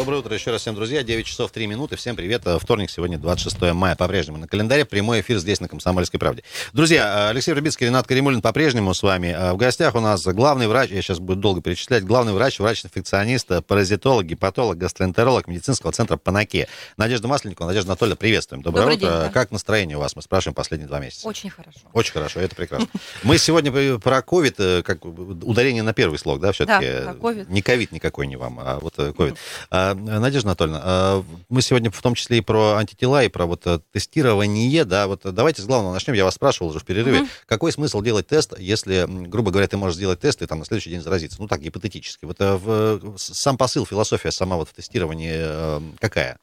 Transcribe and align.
Доброе 0.00 0.20
утро 0.20 0.34
еще 0.34 0.50
раз 0.50 0.62
всем, 0.62 0.74
друзья. 0.74 1.02
9 1.02 1.26
часов 1.26 1.50
3 1.50 1.66
минуты. 1.66 1.94
Всем 1.96 2.16
привет. 2.16 2.44
Вторник, 2.58 2.88
сегодня 2.88 3.18
26 3.18 3.74
мая. 3.74 3.94
По-прежнему 3.94 4.38
на 4.38 4.48
календаре. 4.48 4.86
Прямой 4.86 5.20
эфир 5.20 5.36
здесь, 5.36 5.60
на 5.60 5.68
Комсомольской 5.68 6.18
правде. 6.18 6.42
Друзья, 6.72 7.28
Алексей 7.28 7.52
Рубицкий, 7.52 7.84
Ренат 7.84 8.06
Каримулин 8.06 8.40
по-прежнему 8.40 8.94
с 8.94 9.02
вами. 9.02 9.36
В 9.52 9.58
гостях 9.58 9.94
у 9.94 10.00
нас 10.00 10.24
главный 10.24 10.68
врач, 10.68 10.88
я 10.88 11.02
сейчас 11.02 11.18
буду 11.18 11.38
долго 11.38 11.60
перечислять, 11.60 12.02
главный 12.04 12.32
врач, 12.32 12.60
врач-инфекционист, 12.60 13.48
паразитолог, 13.66 14.24
гепатолог, 14.24 14.78
гастроэнтеролог 14.78 15.46
медицинского 15.48 15.92
центра 15.92 16.16
«Панаке». 16.16 16.66
Надежда 16.96 17.28
Масленникова. 17.28 17.66
Надежда 17.66 17.90
Анатольевна, 17.90 18.16
приветствуем. 18.16 18.62
Доброе 18.62 18.84
Добрый 18.84 18.96
утро. 18.96 19.06
день, 19.06 19.18
да. 19.26 19.28
Как 19.28 19.50
настроение 19.50 19.98
у 19.98 20.00
вас? 20.00 20.16
Мы 20.16 20.22
спрашиваем 20.22 20.54
последние 20.54 20.88
два 20.88 21.00
месяца. 21.00 21.28
Очень 21.28 21.50
хорошо. 21.50 21.78
Очень 21.92 22.12
хорошо, 22.14 22.40
это 22.40 22.56
прекрасно. 22.56 22.88
Мы 23.22 23.36
сегодня 23.36 23.98
про 23.98 24.22
ковид, 24.22 24.54
э, 24.60 24.82
как 24.82 25.04
ударение 25.04 25.82
на 25.82 25.92
первый 25.92 26.18
слог, 26.18 26.40
да, 26.40 26.52
все-таки? 26.52 26.86
Да. 26.86 27.44
Не 27.48 27.60
ковид 27.60 27.92
никакой 27.92 28.26
не 28.26 28.36
вам, 28.36 28.60
а 28.60 28.78
вот 28.80 28.94
э, 28.96 29.12
ковид. 29.12 29.36
А, 29.70 29.89
Надежда 29.94 30.50
Анатольевна, 30.50 30.80
а, 30.82 31.24
мы 31.48 31.62
сегодня 31.62 31.90
в 31.90 32.00
том 32.02 32.14
числе 32.14 32.38
и 32.38 32.40
про 32.40 32.76
антитела, 32.76 33.22
и 33.24 33.28
про 33.28 33.46
вот 33.46 33.66
э, 33.66 33.80
тестирование, 33.92 34.84
да, 34.84 35.06
вот 35.06 35.24
э, 35.26 35.30
давайте 35.32 35.62
с 35.62 35.66
главного 35.66 35.92
начнем. 35.94 36.14
Я 36.14 36.24
вас 36.24 36.34
спрашивал 36.34 36.70
уже 36.70 36.78
в 36.80 36.84
перерыве, 36.84 37.20
Мгм. 37.20 37.28
какой 37.46 37.72
смысл 37.72 38.02
делать 38.02 38.26
тест, 38.26 38.58
если, 38.58 39.06
грубо 39.08 39.50
говоря, 39.50 39.66
ты 39.68 39.76
можешь 39.76 39.96
сделать 39.96 40.20
тест 40.20 40.42
и 40.42 40.46
там 40.46 40.58
на 40.60 40.64
следующий 40.64 40.90
день 40.90 41.00
заразиться? 41.00 41.40
Ну 41.40 41.48
так, 41.48 41.60
гипотетически. 41.60 42.24
Вот 42.24 42.36
э, 42.40 42.56
в, 42.56 43.16
сам 43.18 43.56
посыл, 43.56 43.86
философия 43.86 44.30
сама 44.32 44.56
вот 44.56 44.68
в 44.68 44.72
тестировании 44.74 45.32
э, 45.34 45.80
какая? 45.98 46.38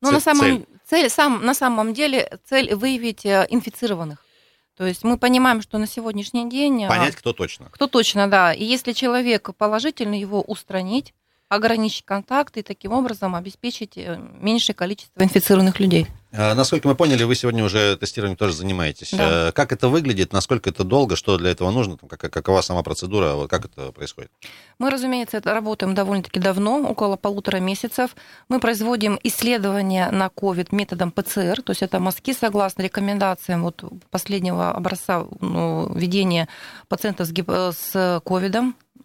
Но 0.00 0.08
Цель- 0.08 0.14
на 0.14 0.20
самом, 0.20 0.40
цель. 0.46 0.66
цель, 0.88 1.10
сам, 1.10 1.44
на 1.44 1.54
самом 1.54 1.94
деле 1.94 2.38
цель 2.48 2.74
выявить 2.74 3.24
инфицированных. 3.24 4.24
То 4.76 4.86
есть 4.86 5.04
мы 5.04 5.18
понимаем, 5.18 5.60
что 5.62 5.78
на 5.78 5.86
сегодняшний 5.86 6.48
день... 6.48 6.86
Понять, 6.88 7.14
кто 7.14 7.32
точно. 7.32 7.68
Кто 7.70 7.86
точно, 7.86 8.28
да. 8.28 8.52
И 8.54 8.64
если 8.64 8.92
человек 8.92 9.50
положительный, 9.56 10.18
его 10.18 10.40
устранить, 10.40 11.12
ограничить 11.54 12.04
контакты 12.04 12.60
и 12.60 12.62
таким 12.62 12.92
образом 12.92 13.34
обеспечить 13.34 13.96
э, 13.98 14.18
меньшее 14.40 14.74
количество 14.74 15.22
инфицированных 15.22 15.78
людей. 15.80 16.06
А, 16.32 16.54
Насколько 16.54 16.88
мы 16.88 16.94
поняли, 16.94 17.24
вы 17.24 17.34
сегодня 17.34 17.62
уже 17.62 17.96
тестированием 17.98 18.38
тоже 18.38 18.54
занимаетесь. 18.54 19.10
Да. 19.12 19.48
Э, 19.48 19.52
Как 19.52 19.70
это 19.72 19.88
выглядит, 19.88 20.32
насколько 20.32 20.70
это 20.70 20.82
долго, 20.82 21.14
что 21.14 21.36
для 21.36 21.50
этого 21.50 21.70
нужно, 21.70 21.98
как- 22.08 22.32
какова 22.32 22.62
сама 22.62 22.82
процедура, 22.82 23.46
как 23.48 23.66
это 23.66 23.92
происходит? 23.92 24.30
Мы, 24.78 24.88
разумеется, 24.88 25.42
работаем 25.44 25.94
довольно-таки 25.94 26.40
давно, 26.40 26.80
около 26.88 27.16
полутора 27.16 27.58
месяцев. 27.58 28.16
Мы 28.48 28.58
производим 28.58 29.18
исследования 29.22 30.10
на 30.10 30.28
COVID 30.28 30.68
методом 30.70 31.10
ПЦР, 31.10 31.60
то 31.62 31.72
есть 31.72 31.82
это 31.82 32.00
мазки 32.00 32.32
согласно 32.32 32.80
рекомендациям 32.82 33.62
вот 33.62 33.84
последнего 34.10 34.70
образца 34.70 35.26
ну, 35.40 35.92
ведения 35.94 36.48
пациентов 36.88 37.26
с, 37.26 37.30
гип- 37.32 37.52
э, 37.52 37.72
с 37.72 37.90
э, 37.94 38.20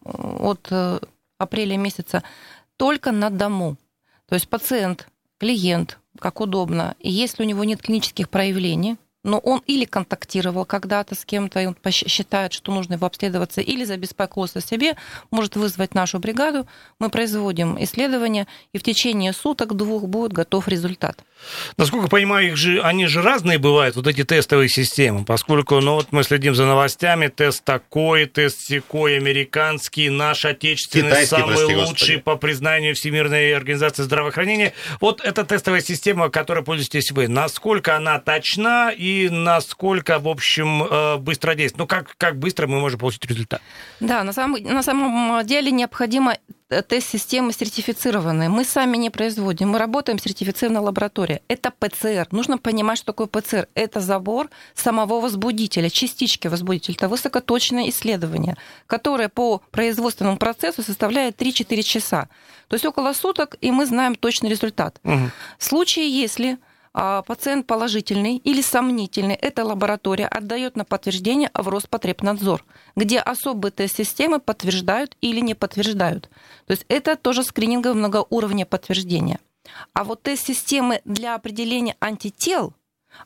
от 0.05 0.71
апреля 1.37 1.77
месяца 1.77 2.23
только 2.77 3.11
на 3.11 3.29
дому. 3.29 3.77
То 4.27 4.35
есть 4.35 4.49
пациент, 4.49 5.07
клиент, 5.37 5.99
как 6.19 6.41
удобно, 6.41 6.95
и 6.99 7.09
если 7.09 7.43
у 7.43 7.45
него 7.45 7.63
нет 7.63 7.81
клинических 7.81 8.29
проявлений, 8.29 8.97
но 9.27 9.39
он 9.39 9.61
или 9.67 9.83
контактировал 9.83 10.63
когда-то 10.63 11.13
с 11.13 11.25
кем-то, 11.25 11.59
и 11.59 11.65
он 11.65 11.75
считает, 11.91 12.53
что 12.53 12.73
нужно 12.73 12.93
его 12.93 13.05
обследоваться, 13.05 13.59
или 13.59 13.83
забеспокоился 13.83 14.59
о 14.59 14.61
себе, 14.61 14.95
может 15.31 15.57
вызвать 15.57 15.93
нашу 15.93 16.19
бригаду. 16.19 16.65
Мы 16.97 17.09
производим 17.09 17.77
исследования, 17.83 18.47
и 18.71 18.77
в 18.77 18.83
течение 18.83 19.33
суток-двух 19.33 20.03
будет 20.03 20.31
готов 20.31 20.69
результат. 20.69 21.25
Насколько 21.75 22.07
понимаю, 22.07 22.47
их 22.47 22.57
же, 22.57 22.81
они 22.81 23.05
же 23.05 23.21
разные 23.21 23.59
бывают, 23.59 23.97
вот 23.97 24.07
эти 24.07 24.23
тестовые 24.23 24.69
системы, 24.69 25.25
поскольку, 25.25 25.79
ну 25.81 25.95
вот 25.95 26.07
мы 26.11 26.23
следим 26.23 26.55
за 26.55 26.65
новостями, 26.65 27.27
тест 27.27 27.63
такой, 27.65 28.25
тест 28.25 28.61
секой, 28.61 29.17
американский, 29.17 30.09
наш 30.09 30.45
отечественный, 30.45 31.09
Китайский, 31.09 31.35
самый 31.35 31.55
прости 31.55 31.75
лучший 31.75 31.89
господи. 31.89 32.17
по 32.21 32.35
признанию 32.37 32.95
Всемирной 32.95 33.55
организации 33.55 34.03
здравоохранения. 34.03 34.73
Вот 35.01 35.21
эта 35.21 35.43
тестовая 35.43 35.81
система, 35.81 36.29
которой 36.29 36.63
пользуетесь 36.63 37.11
вы, 37.11 37.27
насколько 37.27 37.95
она 37.95 38.19
точна 38.19 38.91
и 38.97 39.16
насколько, 39.31 40.19
в 40.19 40.27
общем, 40.27 40.83
э, 40.83 41.17
быстро 41.17 41.55
действует? 41.55 41.79
Ну, 41.79 41.87
как, 41.87 42.15
как 42.17 42.37
быстро 42.37 42.67
мы 42.67 42.79
можем 42.79 42.99
получить 42.99 43.25
результат? 43.25 43.61
Да, 43.99 44.23
на 44.23 44.33
самом, 44.33 44.61
на 44.63 44.83
самом 44.83 45.45
деле 45.45 45.71
необходимо 45.71 46.37
э, 46.69 46.81
тест-системы 46.81 47.53
сертифицированные. 47.53 48.49
Мы 48.49 48.63
сами 48.65 48.97
не 48.97 49.09
производим, 49.09 49.69
мы 49.69 49.79
работаем 49.79 50.17
в 50.17 50.21
сертифицированной 50.21 50.81
лаборатории. 50.81 51.41
Это 51.47 51.71
ПЦР. 51.71 52.27
Нужно 52.31 52.57
понимать, 52.57 52.97
что 52.97 53.07
такое 53.07 53.27
ПЦР. 53.27 53.67
Это 53.75 53.99
забор 53.99 54.49
самого 54.75 55.19
возбудителя, 55.19 55.89
частички 55.89 56.47
возбудителя. 56.47 56.95
Это 56.95 57.09
высокоточное 57.09 57.89
исследование, 57.89 58.55
которое 58.85 59.29
по 59.29 59.61
производственному 59.71 60.37
процессу 60.37 60.83
составляет 60.83 61.41
3-4 61.41 61.81
часа. 61.83 62.29
То 62.67 62.75
есть 62.75 62.85
около 62.85 63.13
суток, 63.13 63.55
и 63.61 63.71
мы 63.71 63.85
знаем 63.85 64.15
точный 64.15 64.49
результат. 64.49 64.99
Мгм. 65.03 65.31
В 65.57 65.63
случае, 65.63 66.09
если 66.09 66.57
пациент 66.97 67.67
положительный 67.67 68.37
или 68.37 68.61
сомнительный, 68.61 69.35
эта 69.35 69.63
лаборатория 69.63 70.25
отдает 70.27 70.75
на 70.75 70.83
подтверждение 70.83 71.51
в 71.53 71.67
Роспотребнадзор, 71.67 72.65
где 72.95 73.19
особые 73.19 73.71
тест-системы 73.71 74.39
подтверждают 74.39 75.15
или 75.21 75.39
не 75.39 75.53
подтверждают. 75.53 76.29
То 76.65 76.71
есть 76.71 76.85
это 76.89 77.15
тоже 77.15 77.43
скрининговое 77.43 77.95
многоуровня 77.95 78.65
подтверждения. 78.65 79.39
А 79.93 80.03
вот 80.03 80.23
тест-системы 80.23 81.01
для 81.05 81.35
определения 81.35 81.95
антител, 81.99 82.73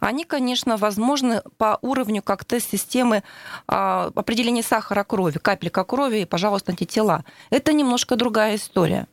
они, 0.02 0.26
конечно, 0.26 0.76
возможны 0.76 1.42
по 1.58 1.80
уровню 1.82 2.22
как 2.22 2.44
тест-системы 2.44 3.24
а, 3.68 4.12
определения 4.16 4.64
сахара 4.64 5.06
крови, 5.06 5.38
капелька 5.38 5.86
крови 5.86 6.22
и, 6.22 6.26
пожалуйста, 6.26 6.72
антитела. 6.72 7.24
Это 7.50 7.72
немножко 7.72 8.18
другая 8.18 8.56
история 8.56 9.08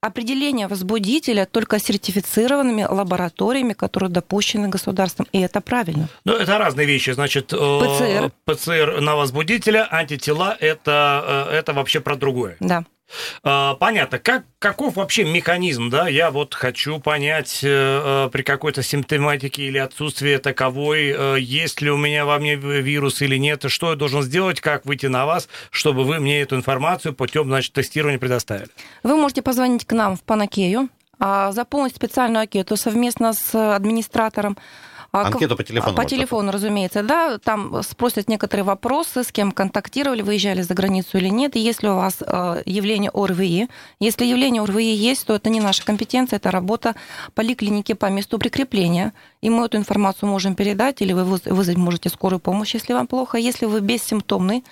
определение 0.00 0.68
возбудителя 0.68 1.46
только 1.46 1.78
сертифицированными 1.78 2.84
лабораториями, 2.84 3.72
которые 3.72 4.10
допущены 4.10 4.68
государством. 4.68 5.26
И 5.32 5.40
это 5.40 5.60
правильно. 5.60 6.08
Ну, 6.24 6.34
это 6.34 6.58
разные 6.58 6.86
вещи. 6.86 7.10
Значит, 7.10 7.52
э, 7.52 7.56
ПЦР. 7.56 8.32
ПЦР 8.44 9.00
на 9.00 9.16
возбудителя, 9.16 9.88
антитела 9.90 10.56
это, 10.58 11.48
э, 11.50 11.56
это 11.56 11.72
вообще 11.72 12.00
про 12.00 12.16
другое. 12.16 12.56
Да. 12.60 12.84
А, 13.42 13.74
Понятно. 13.74 14.18
Как, 14.18 14.44
каков 14.58 14.96
вообще 14.96 15.24
механизм, 15.24 15.90
да? 15.90 16.08
Я 16.08 16.30
вот 16.30 16.54
хочу 16.54 16.98
понять 16.98 17.60
э, 17.62 17.68
э, 18.26 18.28
при 18.30 18.42
какой-то 18.42 18.82
симптоматике 18.82 19.62
или 19.62 19.78
отсутствии 19.78 20.36
таковой, 20.36 21.14
э, 21.16 21.36
есть 21.40 21.80
ли 21.80 21.90
у 21.90 21.96
меня 21.96 22.24
во 22.24 22.38
мне 22.38 22.56
ви- 22.56 22.82
вирус 22.82 23.22
или 23.22 23.36
нет, 23.36 23.64
что 23.68 23.90
я 23.90 23.96
должен 23.96 24.22
сделать, 24.22 24.60
как 24.60 24.84
выйти 24.86 25.06
на 25.06 25.26
вас, 25.26 25.48
чтобы 25.70 26.04
вы 26.04 26.20
мне 26.20 26.40
эту 26.42 26.56
информацию 26.56 27.14
путем, 27.14 27.44
значит, 27.44 27.72
тестирования 27.72 28.18
предоставили. 28.18 28.68
Вы 29.02 29.16
можете 29.16 29.42
позвонить 29.42 29.86
к 29.86 29.92
нам 29.92 30.16
в 30.16 30.22
Панакею, 30.22 30.88
а, 31.18 31.52
заполнить 31.52 31.96
специальную 31.96 32.42
анкету 32.42 32.76
совместно 32.76 33.32
с 33.32 33.74
администратором. 33.74 34.56
А, 35.10 35.26
Анкету 35.26 35.56
по 35.56 35.62
телефону 35.62 35.96
По 35.96 36.04
телефону, 36.04 36.52
разумеется, 36.52 37.02
да. 37.02 37.38
Там 37.38 37.82
спросят 37.82 38.28
некоторые 38.28 38.64
вопросы, 38.64 39.24
с 39.24 39.32
кем 39.32 39.52
контактировали, 39.52 40.20
выезжали 40.20 40.60
за 40.60 40.74
границу 40.74 41.16
или 41.16 41.28
нет. 41.28 41.56
И 41.56 41.60
если 41.60 41.88
у 41.88 41.94
вас 41.94 42.18
э, 42.20 42.62
явление 42.66 43.10
ОРВИ, 43.14 43.68
если 44.00 44.26
явление 44.26 44.62
ОРВИ 44.62 44.94
есть, 44.94 45.26
то 45.26 45.34
это 45.34 45.48
не 45.48 45.60
наша 45.60 45.82
компетенция, 45.84 46.36
это 46.36 46.50
работа 46.50 46.94
поликлиники 47.34 47.94
по 47.94 48.06
месту 48.10 48.38
прикрепления. 48.38 49.14
И 49.40 49.48
мы 49.48 49.64
эту 49.64 49.78
информацию 49.78 50.28
можем 50.28 50.54
передать, 50.54 51.00
или 51.00 51.14
вы 51.14 51.22
выз- 51.22 51.50
вызвать 51.52 51.78
можете 51.78 52.10
скорую 52.10 52.40
помощь, 52.40 52.74
если 52.74 52.92
вам 52.92 53.06
плохо. 53.06 53.38
Если 53.38 53.64
вы 53.64 53.80
бессимптомный, 53.80 54.62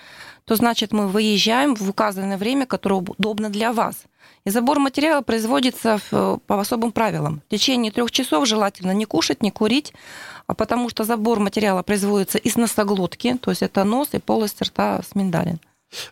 то 0.45 0.55
значит 0.55 0.93
мы 0.93 1.07
выезжаем 1.07 1.75
в 1.75 1.89
указанное 1.89 2.37
время, 2.37 2.65
которое 2.67 2.95
удобно 3.01 3.49
для 3.49 3.73
вас. 3.73 3.95
И 4.45 4.49
забор 4.49 4.79
материала 4.79 5.21
производится 5.21 5.99
в- 6.09 6.39
по 6.47 6.59
особым 6.59 6.91
правилам. 6.91 7.41
В 7.47 7.51
течение 7.51 7.91
трех 7.91 8.11
часов 8.11 8.47
желательно 8.47 8.91
не 8.91 9.05
кушать, 9.05 9.43
не 9.43 9.51
курить, 9.51 9.93
а 10.47 10.53
потому 10.53 10.89
что 10.89 11.03
забор 11.03 11.39
материала 11.39 11.83
производится 11.83 12.37
из 12.37 12.55
носоглотки, 12.55 13.37
то 13.37 13.51
есть 13.51 13.61
это 13.63 13.83
нос 13.83 14.09
и 14.13 14.19
полость 14.19 14.61
рта 14.61 15.01
с 15.01 15.15
миндалин. 15.15 15.59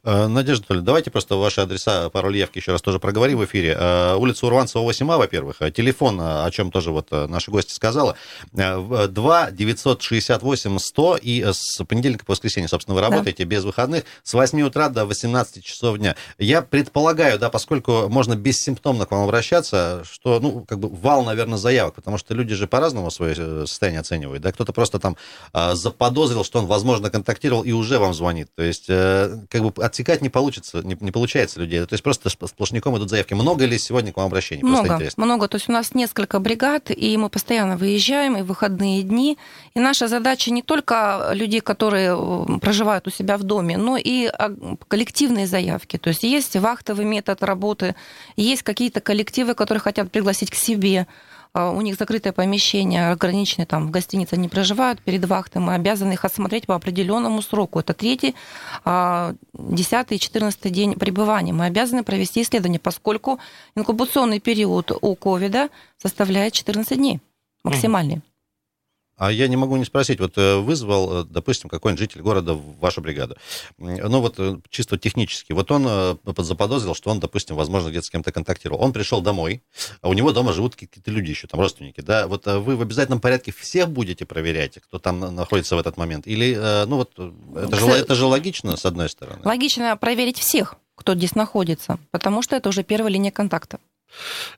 Э, 0.04 0.28
Надежда 0.28 0.64
Анатольевна, 0.66 0.86
давайте 0.86 1.12
просто 1.12 1.36
ваши 1.36 1.62
адреса, 1.62 2.10
пароль 2.10 2.38
явки 2.38 2.58
еще 2.60 2.72
раз 2.72 2.82
тоже 2.82 3.00
проговорим 3.00 3.40
в 3.40 3.46
эфире. 3.46 3.76
Э, 3.80 4.16
Улица 4.16 4.46
Урванцева, 4.48 4.84
8А, 4.84 5.18
во-первых. 5.18 5.58
Э, 5.62 5.72
Телефон, 5.72 6.20
о 6.22 6.50
чем 6.52 6.72
тоже 6.72 6.92
вот 6.92 7.12
наша 7.12 7.52
гостья 7.52 7.74
сказала, 7.76 8.16
э, 8.56 8.78
в- 8.78 9.08
2 9.08 9.52
968 9.52 10.80
100, 10.80 11.18
и 11.22 11.44
с 11.52 11.84
понедельника 11.86 12.26
по 12.26 12.32
воскресенье, 12.34 12.68
собственно, 12.68 12.96
вы 12.96 13.02
Да. 13.02 13.10
работаете 13.10 13.44
без 13.44 13.64
выходных 13.64 14.04
с 14.24 14.34
8 14.34 14.62
утра 14.64 14.90
до 14.90 15.06
18 15.06 15.64
часов 15.64 15.98
дня. 15.98 16.16
Я 16.38 16.62
предполагаю, 16.62 17.40
да, 17.40 17.50
поскольку 17.50 18.08
можно 18.10 18.36
бессимптомно 18.36 19.06
к 19.06 19.12
вам 19.12 19.24
обращаться, 19.24 20.04
что, 20.10 20.40
ну, 20.40 20.66
как 20.68 20.80
бы 20.80 20.90
вал, 20.90 21.24
наверное, 21.24 21.58
заявок, 21.58 21.96
потому 21.96 22.18
что 22.18 22.34
люди 22.34 22.56
же 22.56 22.68
по-разному 22.68 23.12
свое 23.12 23.66
состояние 23.68 24.02
оценивают, 24.02 24.42
да, 24.42 24.52
кто-то 24.52 24.74
просто 24.74 25.00
там 25.00 25.18
заподозрил, 25.74 26.44
что 26.44 26.60
он, 26.60 26.66
возможно, 26.66 27.10
контактировал 27.10 27.64
и 27.64 27.72
уже 27.72 28.00
вам 28.00 28.14
звонит. 28.14 28.50
То 28.56 28.64
есть, 28.64 28.88
как 28.88 29.62
бы 29.62 29.75
отсекать 29.77 30.22
не 30.22 30.30
получится, 30.30 30.81
не, 30.83 30.98
не 31.00 31.12
получается 31.12 31.60
людей. 31.60 31.80
То 31.86 31.94
есть 31.94 32.04
просто 32.04 32.30
сплошняком 32.30 32.98
идут 32.98 33.10
заявки. 33.10 33.33
Много 33.33 33.66
ли 33.66 33.77
сегодня 33.77 34.12
к 34.12 34.18
вам 34.18 34.27
обращений? 34.27 34.63
Много, 34.63 35.00
много. 35.18 35.48
То 35.48 35.57
есть 35.57 35.69
у 35.69 35.72
нас 35.72 35.94
несколько 35.94 36.39
бригад, 36.39 36.89
и 36.89 37.18
мы 37.18 37.30
постоянно 37.30 37.77
выезжаем, 37.77 38.38
и 38.38 38.42
в 38.42 38.56
выходные 38.56 39.04
дни. 39.04 39.38
И 39.75 39.80
наша 39.80 40.07
задача 40.07 40.51
не 40.51 40.62
только 40.62 41.31
людей, 41.33 41.60
которые 41.60 42.16
проживают 42.62 43.07
у 43.07 43.12
себя 43.12 43.38
в 43.38 43.44
доме, 43.44 43.77
но 43.77 43.98
и 43.98 44.31
коллективные 44.88 45.45
заявки. 45.45 45.98
То 45.98 46.10
есть 46.10 46.24
есть 46.24 46.56
вахтовый 46.56 47.06
метод 47.06 47.44
работы, 47.44 47.95
есть 48.38 48.63
какие-то 48.63 49.01
коллективы, 49.01 49.54
которые 49.54 49.81
хотят 49.81 50.10
пригласить 50.12 50.51
к 50.51 50.56
себе 50.56 51.07
у 51.56 51.81
них 51.81 51.96
закрытое 51.96 52.34
помещение, 52.34 53.12
ограниченное, 53.12 53.66
там 53.66 53.88
в 53.88 53.92
гостинице 53.92 54.34
они 54.34 54.50
проживают 54.50 55.02
перед 55.02 55.25
вахтой, 55.25 55.62
мы 55.62 55.74
обязаны 55.74 56.13
их 56.13 56.25
осмотреть 56.25 56.66
по 56.66 56.75
определенному 56.75 57.42
сроку. 57.42 57.80
Это 57.80 57.94
третий, 57.94 58.36
а, 58.84 59.34
десятый 59.54 60.19
четырнадцатый 60.19 60.72
день 60.72 60.94
пребывания. 60.94 61.54
Мы 61.54 61.66
обязаны 61.66 62.04
провести 62.04 62.42
исследование, 62.42 62.80
поскольку 62.80 63.40
инкубационный 63.75 64.40
период 64.40 64.92
у 65.02 65.16
ковида 65.16 65.69
составляет 65.98 66.54
14 66.54 66.98
дней 66.98 67.22
максимальный. 67.63 68.22
А 69.17 69.31
я 69.31 69.47
не 69.47 69.56
могу 69.56 69.77
не 69.77 69.85
спросить, 69.85 70.19
вот 70.19 70.38
э, 70.38 70.57
вызвал, 70.57 71.21
э, 71.21 71.23
допустим, 71.23 71.69
какой-нибудь 71.69 72.00
житель 72.00 72.21
города 72.21 72.53
в 72.53 72.77
вашу 72.79 73.01
бригаду. 73.01 73.38
Ну 73.77 74.19
вот 74.19 74.35
э, 74.39 74.57
чисто 74.69 74.97
технически. 74.97 75.53
Вот 75.53 75.71
он 75.71 76.19
заподозрил, 76.38 76.95
что 76.95 77.12
он, 77.12 77.19
допустим, 77.21 77.56
возможно, 77.56 77.89
где-то 77.89 78.06
с 78.06 78.09
кем-то 78.09 78.33
контактировал. 78.33 78.83
Он 78.83 78.91
пришел 78.91 79.21
домой, 79.21 79.63
а 80.01 80.09
у 80.09 80.13
него 80.13 80.33
дома 80.33 80.51
живут 80.51 80.75
какие-то 80.75 81.12
люди 81.12 81.29
еще, 81.29 81.47
там 81.47 81.62
родственники, 81.62 82.01
да? 82.01 82.27
Вот 82.27 82.45
вы 82.45 82.75
в 82.75 82.81
обязательном 82.81 83.21
порядке 83.21 83.53
всех 83.53 83.89
будете 83.89 84.25
проверять, 84.25 84.79
кто 84.79 85.00
там 85.00 85.19
находится 85.19 85.77
в 85.77 85.79
этот 85.79 85.95
момент? 85.95 86.27
Или, 86.27 86.56
ну 86.85 86.97
вот, 86.97 87.17
это 87.56 87.75
же, 87.77 87.88
это 87.88 88.15
же 88.15 88.25
логично, 88.25 88.75
с 88.75 88.85
одной 88.85 89.09
стороны? 89.09 89.41
Логично 89.45 89.95
проверить 89.95 90.39
всех, 90.39 90.75
кто 90.95 91.15
здесь 91.15 91.35
находится, 91.35 92.00
потому 92.12 92.41
что 92.41 92.56
это 92.56 92.69
уже 92.69 92.83
первая 92.83 93.13
линия 93.13 93.31
контакта. 93.31 93.79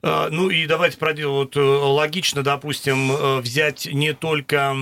А, 0.02 0.28
ну 0.30 0.50
и 0.50 0.66
давайте 0.66 0.98
проделать 0.98 1.38
вот, 1.38 1.56
э, 1.56 1.60
логично, 1.60 2.42
допустим, 2.42 3.12
э, 3.12 3.40
взять 3.40 3.86
не 3.86 4.12
только 4.12 4.74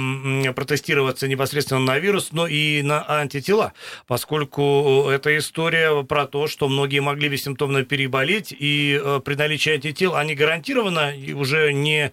протестироваться 0.55 1.28
непосредственно 1.28 1.81
на 1.81 1.99
вирус, 1.99 2.31
но 2.32 2.46
и 2.46 2.82
на 2.82 3.05
антитела, 3.20 3.73
поскольку 4.06 5.08
это 5.11 5.37
история 5.37 6.02
про 6.05 6.26
то, 6.26 6.46
что 6.46 6.69
многие 6.69 7.00
могли 7.00 7.28
бессимптомно 7.28 7.84
переболеть, 7.84 8.55
и 8.58 9.00
э, 9.02 9.20
при 9.25 9.34
наличии 9.34 9.73
антител 9.73 10.14
они 10.14 10.34
гарантированно 10.34 11.12
уже 11.34 11.73
не, 11.73 12.12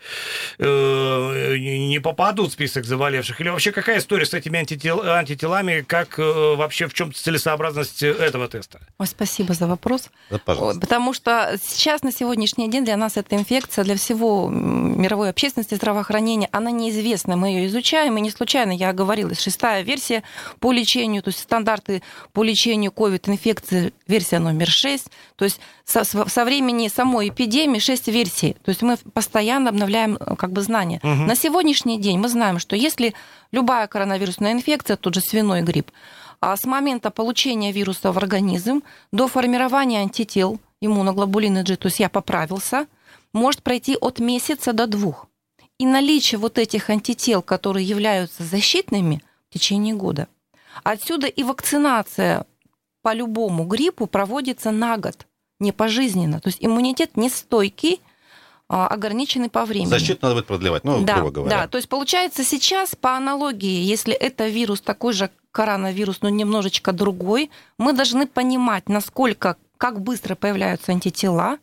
не 0.59 1.99
попадут 1.99 2.49
в 2.49 2.53
список 2.53 2.85
заболевших. 2.85 3.39
Или 3.41 3.49
вообще 3.49 3.71
какая 3.71 3.99
история 3.99 4.25
с 4.25 4.33
этими 4.33 4.59
антител, 4.59 5.01
антителами, 5.01 5.81
как 5.81 6.17
вообще 6.17 6.87
в 6.87 6.93
чем 6.93 7.13
целесообразность 7.13 8.03
этого 8.03 8.47
теста? 8.47 8.79
Ой, 8.97 9.07
спасибо 9.07 9.53
за 9.53 9.67
вопрос. 9.67 10.09
Да, 10.29 10.39
пожалуйста. 10.39 10.81
Потому 10.81 11.13
что 11.13 11.57
сейчас 11.61 12.03
на 12.03 12.11
сегодняшний 12.11 12.52
сегодняшний 12.53 12.71
день 12.71 12.85
для 12.85 12.97
нас 12.97 13.17
эта 13.17 13.35
инфекция, 13.35 13.83
для 13.83 13.95
всего 13.95 14.47
мировой 14.49 15.29
общественности 15.29 15.75
здравоохранения, 15.75 16.49
она 16.51 16.71
неизвестна. 16.71 17.35
Мы 17.35 17.47
ее 17.49 17.67
изучаем, 17.67 18.17
и 18.17 18.21
не 18.21 18.29
случайно 18.29 18.71
я 18.71 18.93
говорила, 18.93 19.33
шестая 19.33 19.81
версия 19.81 20.23
по 20.59 20.71
лечению, 20.71 21.23
то 21.23 21.29
есть 21.29 21.39
стандарты 21.39 22.03
по 22.31 22.43
лечению 22.43 22.91
COVID-инфекции, 22.91 23.93
версия 24.07 24.39
номер 24.39 24.69
6. 24.69 25.07
То 25.35 25.45
есть 25.45 25.59
со, 25.85 26.03
со 26.03 26.45
времени 26.45 26.89
самой 26.89 27.29
эпидемии 27.29 27.79
6 27.79 28.07
версий. 28.09 28.55
То 28.63 28.69
есть 28.69 28.83
мы 28.83 28.97
постоянно 29.13 29.69
обновляем 29.69 30.17
как 30.17 30.51
бы 30.51 30.61
знания. 30.61 30.99
Угу. 31.03 31.23
На 31.27 31.35
сегодняшний 31.35 31.99
день 31.99 32.19
мы 32.19 32.29
знаем, 32.29 32.59
что 32.59 32.75
если 32.75 33.13
любая 33.51 33.87
коронавирусная 33.87 34.51
инфекция, 34.51 34.95
тот 34.95 35.15
же 35.15 35.21
свиной 35.21 35.61
грипп, 35.61 35.91
а 36.39 36.55
с 36.55 36.65
момента 36.65 37.09
получения 37.09 37.71
вируса 37.71 38.11
в 38.11 38.17
организм 38.17 38.83
до 39.11 39.27
формирования 39.27 40.01
антител– 40.01 40.59
иммуноглобулины 40.85 41.63
G, 41.63 41.75
то 41.75 41.87
есть 41.87 41.99
я 41.99 42.09
поправился, 42.09 42.87
может 43.31 43.63
пройти 43.63 43.97
от 43.99 44.19
месяца 44.19 44.73
до 44.73 44.87
двух. 44.87 45.27
И 45.79 45.85
наличие 45.85 46.39
вот 46.39 46.57
этих 46.57 46.89
антител, 46.89 47.41
которые 47.41 47.85
являются 47.85 48.43
защитными 48.43 49.21
в 49.49 49.53
течение 49.53 49.95
года. 49.95 50.27
Отсюда 50.83 51.27
и 51.27 51.43
вакцинация 51.43 52.45
по 53.01 53.13
любому 53.13 53.65
гриппу 53.65 54.07
проводится 54.07 54.71
на 54.71 54.97
год, 54.97 55.27
не 55.59 55.71
пожизненно. 55.71 56.39
То 56.39 56.49
есть 56.49 56.59
иммунитет 56.61 57.17
нестойкий, 57.17 58.01
а, 58.69 58.87
ограниченный 58.87 59.49
по 59.49 59.65
времени. 59.65 59.89
Защиту 59.89 60.19
надо 60.23 60.35
будет 60.35 60.47
продлевать, 60.47 60.83
ну, 60.83 61.03
да, 61.03 61.15
грубо 61.15 61.31
говоря. 61.31 61.57
Да, 61.61 61.67
то 61.67 61.77
есть 61.77 61.89
получается 61.89 62.43
сейчас 62.43 62.95
по 62.95 63.15
аналогии, 63.15 63.83
если 63.83 64.13
это 64.13 64.47
вирус 64.47 64.81
такой 64.81 65.13
же 65.13 65.29
коронавирус, 65.51 66.21
но 66.21 66.29
немножечко 66.29 66.91
другой, 66.91 67.51
мы 67.77 67.93
должны 67.93 68.25
понимать, 68.25 68.89
насколько 68.89 69.57
как 69.83 69.99
быстро 69.99 70.35
появляются 70.35 70.93
антитела 70.93 71.57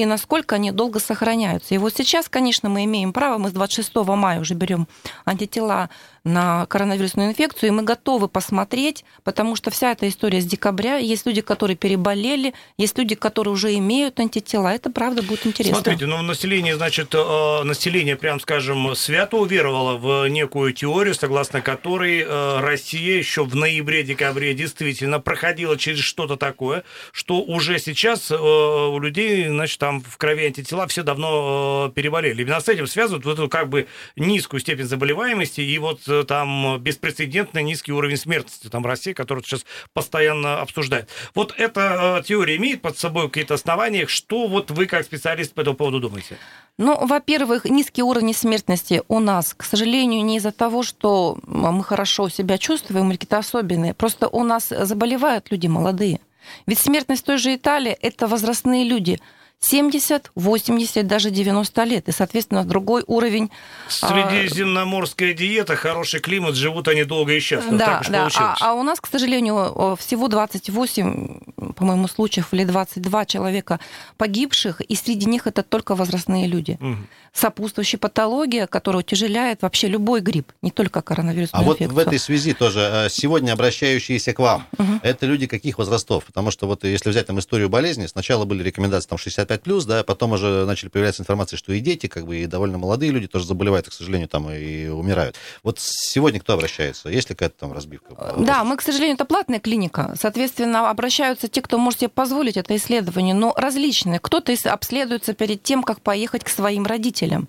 и 0.00 0.06
насколько 0.06 0.56
они 0.56 0.72
долго 0.72 0.98
сохраняются. 0.98 1.74
И 1.74 1.78
вот 1.78 1.94
сейчас, 1.94 2.28
конечно, 2.28 2.68
мы 2.68 2.84
имеем 2.84 3.12
право, 3.12 3.38
мы 3.38 3.50
с 3.50 3.52
26 3.52 3.94
мая 3.96 4.40
уже 4.40 4.54
берем 4.54 4.88
антитела 5.24 5.90
на 6.24 6.66
коронавирусную 6.66 7.30
инфекцию, 7.30 7.68
и 7.68 7.70
мы 7.70 7.82
готовы 7.82 8.28
посмотреть, 8.28 9.04
потому 9.24 9.56
что 9.56 9.70
вся 9.70 9.92
эта 9.92 10.08
история 10.08 10.40
с 10.40 10.44
декабря, 10.44 10.96
есть 10.96 11.26
люди, 11.26 11.40
которые 11.40 11.76
переболели, 11.76 12.52
есть 12.76 12.98
люди, 12.98 13.14
которые 13.14 13.54
уже 13.54 13.74
имеют 13.76 14.20
антитела, 14.20 14.68
это 14.68 14.90
правда 14.90 15.22
будет 15.22 15.46
интересно. 15.46 15.76
Смотрите, 15.76 16.06
ну 16.06 16.20
население, 16.22 16.76
значит, 16.76 17.14
э, 17.14 17.62
население, 17.62 18.16
прям 18.16 18.38
скажем, 18.40 18.94
свято 18.94 19.38
уверовало 19.38 19.96
в 19.96 20.28
некую 20.28 20.72
теорию, 20.72 21.14
согласно 21.14 21.62
которой 21.62 22.20
э, 22.20 22.60
Россия 22.60 23.16
еще 23.16 23.44
в 23.44 23.56
ноябре-декабре 23.56 24.52
действительно 24.54 25.20
проходила 25.20 25.78
через 25.78 26.00
что-то 26.00 26.36
такое, 26.36 26.84
что 27.12 27.40
уже 27.40 27.78
сейчас 27.78 28.30
э, 28.30 28.36
у 28.36 28.98
людей, 28.98 29.48
значит, 29.48 29.82
там 29.90 30.02
в 30.02 30.18
крови 30.18 30.46
антитела 30.46 30.86
все 30.86 31.02
давно 31.02 31.90
переболели. 31.94 32.42
Именно 32.42 32.60
с 32.60 32.68
этим 32.68 32.86
связывают 32.86 33.24
вот 33.24 33.34
эту 33.34 33.48
как 33.48 33.68
бы 33.68 33.86
низкую 34.16 34.60
степень 34.60 34.84
заболеваемости 34.84 35.60
и 35.60 35.78
вот 35.78 36.00
Э, 36.10 36.24
там 36.24 36.78
беспрецедентно 36.78 37.60
низкий 37.60 37.92
уровень 37.92 38.16
смертности 38.16 38.68
там 38.68 38.84
России, 38.84 39.12
который 39.12 39.42
сейчас 39.42 39.64
постоянно 39.92 40.60
обсуждает. 40.60 41.08
Вот 41.34 41.54
эта 41.56 42.18
э, 42.20 42.26
теория 42.26 42.56
имеет 42.56 42.82
под 42.82 42.98
собой 42.98 43.28
какие-то 43.28 43.54
основания. 43.54 44.06
Что 44.06 44.46
вот 44.46 44.70
вы 44.70 44.86
как 44.86 45.04
специалист 45.04 45.54
по 45.54 45.60
этому 45.60 45.76
поводу 45.76 46.00
думаете? 46.00 46.36
Ну, 46.78 47.06
во-первых, 47.06 47.64
низкий 47.64 48.02
уровень 48.02 48.34
смертности 48.34 49.02
у 49.08 49.20
нас, 49.20 49.54
к 49.54 49.64
сожалению, 49.64 50.24
не 50.24 50.38
из-за 50.38 50.52
того, 50.52 50.82
что 50.82 51.38
мы 51.46 51.84
хорошо 51.84 52.28
себя 52.28 52.58
чувствуем 52.58 53.10
или 53.10 53.16
какие-то 53.16 53.38
особенные. 53.38 53.94
Просто 53.94 54.28
у 54.28 54.42
нас 54.44 54.68
заболевают 54.68 55.50
люди 55.50 55.66
молодые. 55.66 56.20
Ведь 56.66 56.78
смертность 56.78 57.24
той 57.24 57.36
же 57.36 57.54
Италии– 57.54 57.92
это 58.00 58.26
возрастные 58.26 58.84
люди– 58.84 59.20
70, 59.62 60.30
80, 60.34 61.06
даже 61.06 61.30
90 61.30 61.84
лет. 61.84 62.08
И, 62.08 62.12
соответственно, 62.12 62.64
другой 62.64 63.04
уровень. 63.06 63.50
Средиземноморская 63.88 65.34
диета, 65.34 65.76
хороший 65.76 66.20
климат, 66.20 66.54
живут 66.54 66.88
они 66.88 67.04
долго 67.04 67.34
и 67.34 67.40
счастливо. 67.40 67.76
Да, 67.76 68.00
так 68.00 68.10
да. 68.10 68.28
А, 68.36 68.56
а 68.60 68.74
у 68.74 68.82
нас, 68.82 69.00
к 69.00 69.06
сожалению, 69.06 69.96
всего 70.00 70.28
28, 70.28 71.72
по-моему, 71.76 72.08
случаев 72.08 72.48
или 72.52 72.64
22 72.64 73.26
человека 73.26 73.80
погибших, 74.16 74.80
и 74.80 74.94
среди 74.96 75.26
них 75.26 75.46
это 75.46 75.62
только 75.62 75.94
возрастные 75.94 76.46
люди. 76.46 76.78
Угу. 76.80 76.96
Сопутствующая 77.34 77.98
патология, 77.98 78.66
которая 78.66 79.00
утяжеляет 79.00 79.60
вообще 79.62 79.88
любой 79.88 80.20
грипп, 80.20 80.52
не 80.62 80.70
только 80.70 81.02
коронавирусную 81.02 81.60
а 81.60 81.64
инфекцию. 81.64 81.90
А 81.90 81.92
вот 81.92 82.04
в 82.04 82.06
этой 82.08 82.18
связи 82.18 82.54
тоже 82.54 82.80
э, 82.80 83.08
сегодня 83.10 83.52
обращающиеся 83.52 84.32
к 84.32 84.38
вам, 84.38 84.66
угу. 84.78 85.00
это 85.02 85.26
люди 85.26 85.46
каких 85.46 85.76
возрастов? 85.76 86.24
Потому 86.24 86.50
что 86.50 86.66
вот 86.66 86.84
если 86.84 87.10
взять 87.10 87.26
там 87.26 87.38
историю 87.38 87.68
болезни, 87.68 88.06
сначала 88.06 88.46
были 88.46 88.62
рекомендации 88.62 89.08
там 89.08 89.18
60 89.18 89.49
65 89.50 89.62
плюс, 89.62 89.84
да, 89.84 90.04
потом 90.04 90.32
уже 90.32 90.64
начали 90.64 90.88
появляться 90.88 91.22
информации, 91.22 91.56
что 91.56 91.72
и 91.72 91.80
дети, 91.80 92.06
как 92.06 92.26
бы, 92.26 92.38
и 92.38 92.46
довольно 92.46 92.78
молодые 92.78 93.10
люди 93.10 93.26
тоже 93.26 93.46
заболевают, 93.46 93.88
к 93.88 93.92
сожалению, 93.92 94.28
там 94.28 94.50
и 94.50 94.86
умирают. 94.88 95.36
Вот 95.62 95.78
сегодня 95.80 96.40
кто 96.40 96.54
обращается? 96.54 97.08
Есть 97.08 97.30
ли 97.30 97.34
какая-то 97.34 97.58
там 97.58 97.72
разбивка? 97.72 98.14
Да, 98.38 98.64
мы, 98.64 98.76
к 98.76 98.82
сожалению, 98.82 99.14
это 99.14 99.24
платная 99.24 99.60
клиника. 99.60 100.14
Соответственно, 100.18 100.90
обращаются 100.90 101.48
те, 101.48 101.62
кто 101.62 101.78
может 101.78 102.00
себе 102.00 102.08
позволить 102.08 102.56
это 102.56 102.76
исследование, 102.76 103.34
но 103.34 103.52
различные. 103.56 104.20
Кто-то 104.20 104.54
обследуется 104.64 105.34
перед 105.34 105.62
тем, 105.62 105.82
как 105.82 106.00
поехать 106.00 106.44
к 106.44 106.48
своим 106.48 106.86
родителям. 106.86 107.48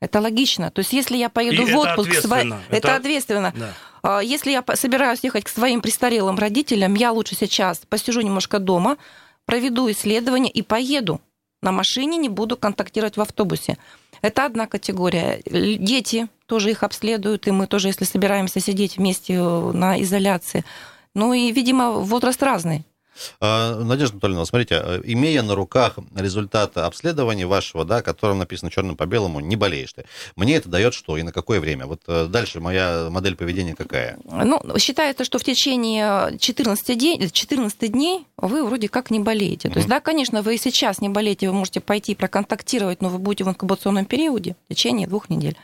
Это 0.00 0.20
логично. 0.20 0.70
То 0.70 0.80
есть, 0.80 0.92
если 0.92 1.16
я 1.16 1.28
поеду 1.28 1.62
и 1.62 1.72
в 1.72 1.76
отпуск, 1.76 2.10
это 2.10 2.18
ответственно. 2.18 2.60
Это, 2.68 2.76
это 2.76 2.94
ответственно. 2.96 3.54
Да. 3.56 3.74
А, 4.02 4.20
если 4.20 4.52
я 4.52 4.64
собираюсь 4.74 5.20
ехать 5.24 5.44
к 5.44 5.48
своим 5.48 5.80
престарелым 5.80 6.38
родителям, 6.38 6.94
я 6.94 7.10
лучше 7.10 7.34
сейчас 7.34 7.82
посижу 7.88 8.20
немножко 8.20 8.60
дома, 8.60 8.96
проведу 9.44 9.90
исследование 9.90 10.52
и 10.52 10.62
поеду 10.62 11.20
на 11.62 11.72
машине, 11.72 12.16
не 12.16 12.28
буду 12.28 12.56
контактировать 12.56 13.16
в 13.16 13.20
автобусе. 13.20 13.78
Это 14.22 14.46
одна 14.46 14.66
категория. 14.66 15.40
Дети 15.44 16.28
тоже 16.46 16.70
их 16.70 16.82
обследуют, 16.82 17.46
и 17.46 17.50
мы 17.50 17.66
тоже, 17.66 17.88
если 17.88 18.04
собираемся 18.04 18.60
сидеть 18.60 18.96
вместе 18.96 19.34
э, 19.34 19.72
на 19.72 20.00
изоляции. 20.02 20.64
Ну 21.14 21.32
и, 21.32 21.52
видимо, 21.52 21.92
возраст 21.92 22.42
разный. 22.42 22.84
А, 23.40 23.78
Надежда 23.82 24.14
Анатольевна, 24.14 24.44
смотрите, 24.44 24.80
э, 24.82 25.00
имея 25.04 25.42
на 25.42 25.54
руках 25.54 25.98
результат 26.14 26.76
обследования 26.76 27.46
вашего, 27.46 27.84
да, 27.84 28.02
которым 28.02 28.38
написано 28.38 28.70
черным 28.70 28.96
по 28.96 29.06
белому, 29.06 29.40
не 29.40 29.56
болеешь 29.56 29.92
ты. 29.92 30.04
Мне 30.36 30.56
это 30.56 30.68
дает 30.68 30.94
что 30.94 31.16
и 31.16 31.22
на 31.22 31.32
какое 31.32 31.60
время? 31.60 31.86
Вот 31.86 32.02
э, 32.06 32.26
дальше 32.26 32.60
моя 32.60 33.08
модель 33.10 33.36
поведения 33.36 33.74
какая? 33.74 34.18
Ну, 34.24 34.60
считается, 34.78 35.24
что 35.24 35.38
в 35.38 35.44
течение 35.44 36.36
14 36.38 36.98
дней, 36.98 37.30
14 37.30 37.92
дней 37.92 38.26
вы 38.36 38.64
вроде 38.64 38.88
как 38.88 39.10
не 39.10 39.20
болеете. 39.20 39.68
То 39.68 39.78
есть, 39.78 39.88
да, 39.88 40.00
конечно, 40.00 40.42
вы 40.42 40.56
и 40.56 40.58
сейчас 40.58 41.00
не 41.00 41.08
болеете, 41.08 41.48
вы 41.48 41.54
можете 41.54 41.80
пойти 41.80 42.14
проконтактировать, 42.14 43.02
но 43.02 43.08
вы 43.08 43.18
будете 43.18 43.44
в 43.44 43.48
инкубационном 43.48 44.04
периоде 44.04 44.56
в 44.68 44.74
течение 44.74 45.06
двух 45.06 45.30
недель. 45.30 45.56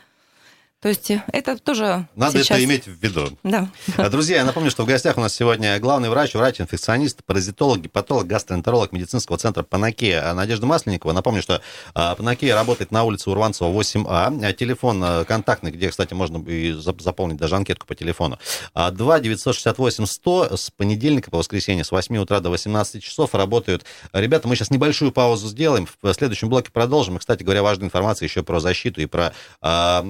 То 0.85 0.89
есть 0.89 1.09
э, 1.09 1.23
это 1.33 1.57
тоже 1.57 2.07
Надо 2.15 2.43
сейчас... 2.43 2.59
это 2.59 2.63
иметь 2.63 2.85
в 2.85 2.91
виду. 3.01 3.35
Да. 3.41 3.69
А, 3.97 4.07
Друзья, 4.07 4.35
я 4.35 4.45
напомню, 4.45 4.69
что 4.69 4.83
в 4.83 4.85
гостях 4.85 5.17
у 5.17 5.19
нас 5.19 5.33
сегодня 5.33 5.79
главный 5.79 6.09
врач, 6.09 6.35
врач-инфекционист, 6.35 7.23
паразитолог, 7.25 7.81
гепатолог, 7.81 8.27
гастроэнтеролог 8.27 8.91
медицинского 8.91 9.39
центра 9.39 9.63
Панакея 9.63 10.31
Надежда 10.35 10.67
Масленникова. 10.67 11.11
Напомню, 11.11 11.41
что 11.41 11.59
а, 11.95 12.13
Панакея 12.13 12.53
работает 12.53 12.91
на 12.91 13.03
улице 13.03 13.31
Урванцева, 13.31 13.67
8А. 13.69 14.45
А 14.45 14.53
Телефон 14.53 15.25
контактный, 15.25 15.71
где, 15.71 15.89
кстати, 15.89 16.13
можно 16.13 16.37
и 16.47 16.73
зап- 16.73 17.01
заполнить 17.01 17.37
даже 17.37 17.55
анкетку 17.55 17.87
по 17.87 17.95
телефону. 17.95 18.37
А, 18.75 18.91
2 18.91 19.21
968 19.21 20.05
100 20.05 20.55
с 20.55 20.69
понедельника 20.69 21.31
по 21.31 21.39
воскресенье 21.39 21.83
с 21.83 21.89
8 21.89 22.15
утра 22.17 22.41
до 22.41 22.51
18 22.51 23.01
часов 23.01 23.33
работают. 23.33 23.85
Ребята, 24.13 24.47
мы 24.47 24.55
сейчас 24.55 24.69
небольшую 24.69 25.11
паузу 25.11 25.47
сделаем. 25.47 25.87
В 26.03 26.13
следующем 26.13 26.47
блоке 26.49 26.69
продолжим. 26.71 27.15
И, 27.15 27.19
кстати 27.19 27.41
говоря, 27.41 27.63
важная 27.63 27.87
информация 27.87 28.27
еще 28.27 28.43
про 28.43 28.59
защиту 28.59 29.01
и 29.01 29.07
про 29.07 29.33
а, 29.61 30.05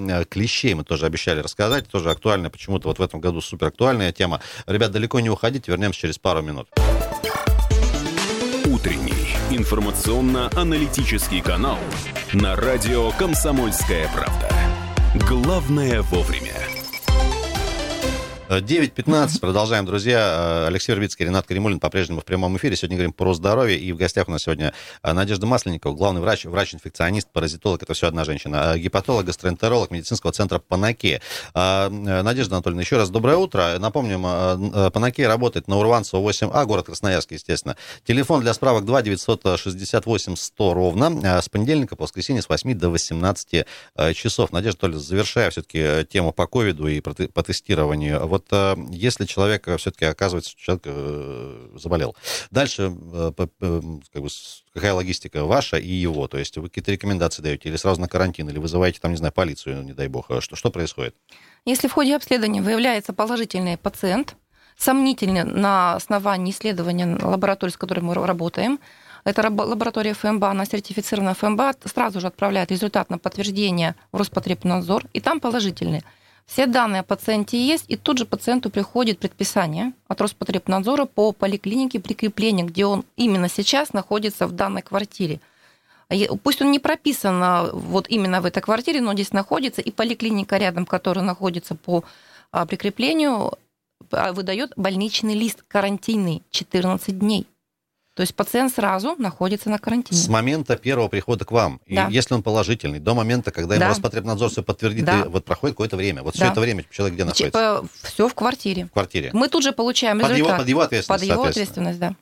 клещей 0.65 0.74
мы 0.74 0.84
тоже 0.84 1.05
обещали 1.05 1.41
рассказать. 1.41 1.88
Тоже 1.88 2.10
актуально. 2.12 2.50
Почему-то 2.50 2.88
вот 2.88 3.00
в 3.00 3.01
этом 3.01 3.19
году 3.19 3.41
супер 3.41 3.67
актуальная 3.67 4.12
тема. 4.12 4.41
Ребят, 4.65 4.91
далеко 4.91 5.19
не 5.19 5.29
уходите. 5.29 5.72
Вернемся 5.72 6.01
через 6.01 6.17
пару 6.17 6.41
минут. 6.41 6.67
Утренний 8.65 9.36
информационно-аналитический 9.51 11.41
канал 11.41 11.77
на 12.34 12.55
радио 12.55 13.12
«Комсомольская 13.12 14.10
правда». 14.13 14.50
Главное 15.27 16.01
вовремя. 16.01 16.75
9.15. 18.50 19.40
Продолжаем, 19.40 19.88
друзья. 19.88 20.68
Алексей 20.68 20.94
Рубицкий, 20.94 21.25
Ренат 21.25 21.48
Каримулин 21.48 21.80
по-прежнему 21.80 22.22
в 22.22 22.25
прямом 22.25 22.56
эфире. 22.58 22.75
Сегодня 22.75 22.98
говорим 22.98 23.12
про 23.12 23.34
здоровье. 23.34 23.80
И 23.80 23.92
в 23.92 23.98
гостях 23.98 24.28
у 24.28 24.32
нас 24.32 24.44
сегодня 24.44 24.72
Надежда 25.02 25.48
Масленникова, 25.48 25.96
главный 25.96 26.22
врач, 26.22 26.46
врач-инфекционист, 26.46 27.28
паразитолог. 27.34 27.82
Это 27.82 27.96
все 27.96 28.08
одна 28.08 28.24
женщина. 28.24 28.78
Гепатолог, 28.78 29.25
гастроэнтеролог 29.25 29.90
медицинского 29.90 30.32
центра 30.32 30.60
Панаке. 30.60 31.22
Надежда 31.56 32.58
Анатольевна, 32.58 32.84
еще 32.84 32.98
раз 32.98 33.10
доброе 33.10 33.38
утро. 33.38 33.78
Напомним, 33.80 34.92
Панаке 34.92 35.28
работает 35.28 35.68
на 35.68 35.80
Урванцева 35.80 36.22
8А, 36.22 36.66
город 36.66 36.86
Красноярск, 36.86 37.32
естественно. 37.32 37.75
Телефон 38.04 38.42
для 38.42 38.54
справок 38.54 38.86
2 38.86 39.02
968 39.02 40.36
100 40.36 40.74
ровно. 40.75 41.42
С 41.42 41.50
понедельника 41.50 41.96
по 41.96 42.04
воскресенье 42.04 42.44
с 42.44 42.50
8 42.50 42.75
до 42.75 42.92
18 42.92 43.66
часов. 44.14 44.52
Надежда 44.52 44.86
Анатольевна, 44.86 45.04
завершая 45.04 45.50
все-таки 45.50 46.06
тему 46.12 46.32
по 46.32 46.46
ковиду 46.46 46.88
и 46.88 47.00
по 47.02 47.44
тестированию 47.44 48.35
вот 48.36 48.48
э, 48.51 48.75
если 48.92 49.25
человек 49.25 49.68
все-таки 49.77 50.06
оказывается, 50.06 50.54
человек 50.58 50.84
э, 50.86 51.70
заболел, 51.75 52.15
дальше 52.51 52.94
э, 53.13 53.32
как 53.36 54.22
бы, 54.22 54.27
какая 54.74 54.94
логистика 54.94 55.46
ваша 55.46 55.77
и 55.77 55.92
его? 55.92 56.27
То 56.27 56.38
есть 56.38 56.58
вы 56.58 56.70
какие-то 56.70 56.92
рекомендации 56.92 57.42
даете 57.42 57.70
или 57.70 57.77
сразу 57.77 58.01
на 58.01 58.08
карантин, 58.08 58.50
или 58.50 58.60
вызываете 58.60 59.00
там, 59.00 59.12
не 59.12 59.18
знаю, 59.18 59.34
полицию, 59.34 59.84
не 59.84 59.94
дай 59.94 60.08
бог, 60.08 60.27
что, 60.39 60.56
что 60.56 60.70
происходит? 60.70 61.15
Если 61.65 61.88
в 61.88 61.94
ходе 61.94 62.15
обследования 62.15 62.62
выявляется 62.62 63.13
положительный 63.13 63.77
пациент, 63.77 64.36
сомнительный 64.77 65.44
на 65.44 65.96
основании 65.96 66.51
исследования 66.51 67.18
лаборатории, 67.22 67.72
с 67.72 67.77
которой 67.77 68.01
мы 68.01 68.13
работаем, 68.13 68.80
это 69.24 69.42
лаборатория 69.50 70.13
ФМБА, 70.13 70.51
она 70.51 70.65
сертифицирована 70.65 71.34
ФМБА, 71.34 71.75
сразу 71.86 72.20
же 72.20 72.27
отправляет 72.27 72.72
результат 72.72 73.10
на 73.10 73.18
подтверждение 73.18 73.96
в 74.12 74.18
Роспотребнадзор, 74.18 75.06
и 75.13 75.20
там 75.20 75.39
положительный. 75.39 76.04
Все 76.46 76.68
данные 76.68 77.00
о 77.00 77.04
пациенте 77.04 77.58
есть, 77.58 77.86
и 77.88 77.96
тут 77.96 78.20
же 78.20 78.25
пациенту 78.25 78.70
приходит 78.70 79.20
предписание 79.20 79.94
от 80.08 80.22
Роспотребнадзора 80.22 81.06
по 81.06 81.32
поликлинике 81.32 82.00
прикрепления, 82.00 82.64
где 82.64 82.86
он 82.86 83.04
именно 83.16 83.50
сейчас 83.50 83.94
находится 83.94 84.46
в 84.48 84.52
данной 84.52 84.84
квартире. 84.84 85.40
Пусть 86.44 86.62
он 86.62 86.72
не 86.72 86.78
прописан 86.78 87.42
а, 87.42 87.72
вот 87.74 88.08
именно 88.10 88.40
в 88.40 88.46
этой 88.46 88.62
квартире, 88.62 89.02
но 89.02 89.14
здесь 89.14 89.34
находится, 89.34 89.82
и 89.82 89.90
поликлиника 89.90 90.58
рядом, 90.58 90.86
которая 90.86 91.25
находится 91.25 91.74
по 91.74 92.04
а, 92.52 92.68
прикреплению, 92.68 93.54
а, 94.12 94.32
выдает 94.32 94.72
больничный 94.75 95.34
лист 95.34 95.64
карантинный 95.68 96.44
14 96.52 97.18
дней. 97.18 97.48
То 98.15 98.22
есть 98.22 98.34
пациент 98.34 98.74
сразу 98.74 99.15
находится 99.17 99.69
на 99.69 99.77
карантине. 99.77 100.17
С 100.17 100.29
момента 100.29 100.77
первого 100.77 101.10
прихода 101.10 101.43
к 101.43 101.51
вам, 101.51 101.81
Да. 101.86 102.07
и 102.07 102.13
если 102.13 102.34
он 102.34 102.43
положительный, 102.43 103.00
до 103.00 103.13
момента, 103.13 103.51
когда 103.51 103.75
ему 103.75 103.81
Да. 103.81 103.89
Роспотребнадзор 103.89 104.50
все 104.50 104.63
подтвердит, 104.63 105.03
Да. 105.03 105.22
и 105.22 105.27
вот 105.27 105.43
проходит 105.43 105.75
какое-то 105.75 105.98
время. 105.98 106.24
Вот 106.24 106.34
все 106.36 106.45
Да. 106.45 106.51
это 106.53 106.62
время 106.62 106.86
человек 106.89 107.15
где 107.15 107.25
находится? 107.25 107.84
Все 108.03 108.27
в 108.29 108.34
квартире. 108.34 108.86
В 108.86 108.91
квартире. 108.91 109.31
Мы 109.34 109.50
тут 109.50 109.63
же 109.63 109.74
получаем 109.74 110.19
Под 110.19 110.29
его, 110.29 110.38
результат. 110.38 110.57
под 110.60 110.67
его 110.69 110.81
ответственность, 110.81 111.22
Под 111.22 111.29
его 111.29 111.43
ответственность, 111.43 112.00
да. 112.00 112.15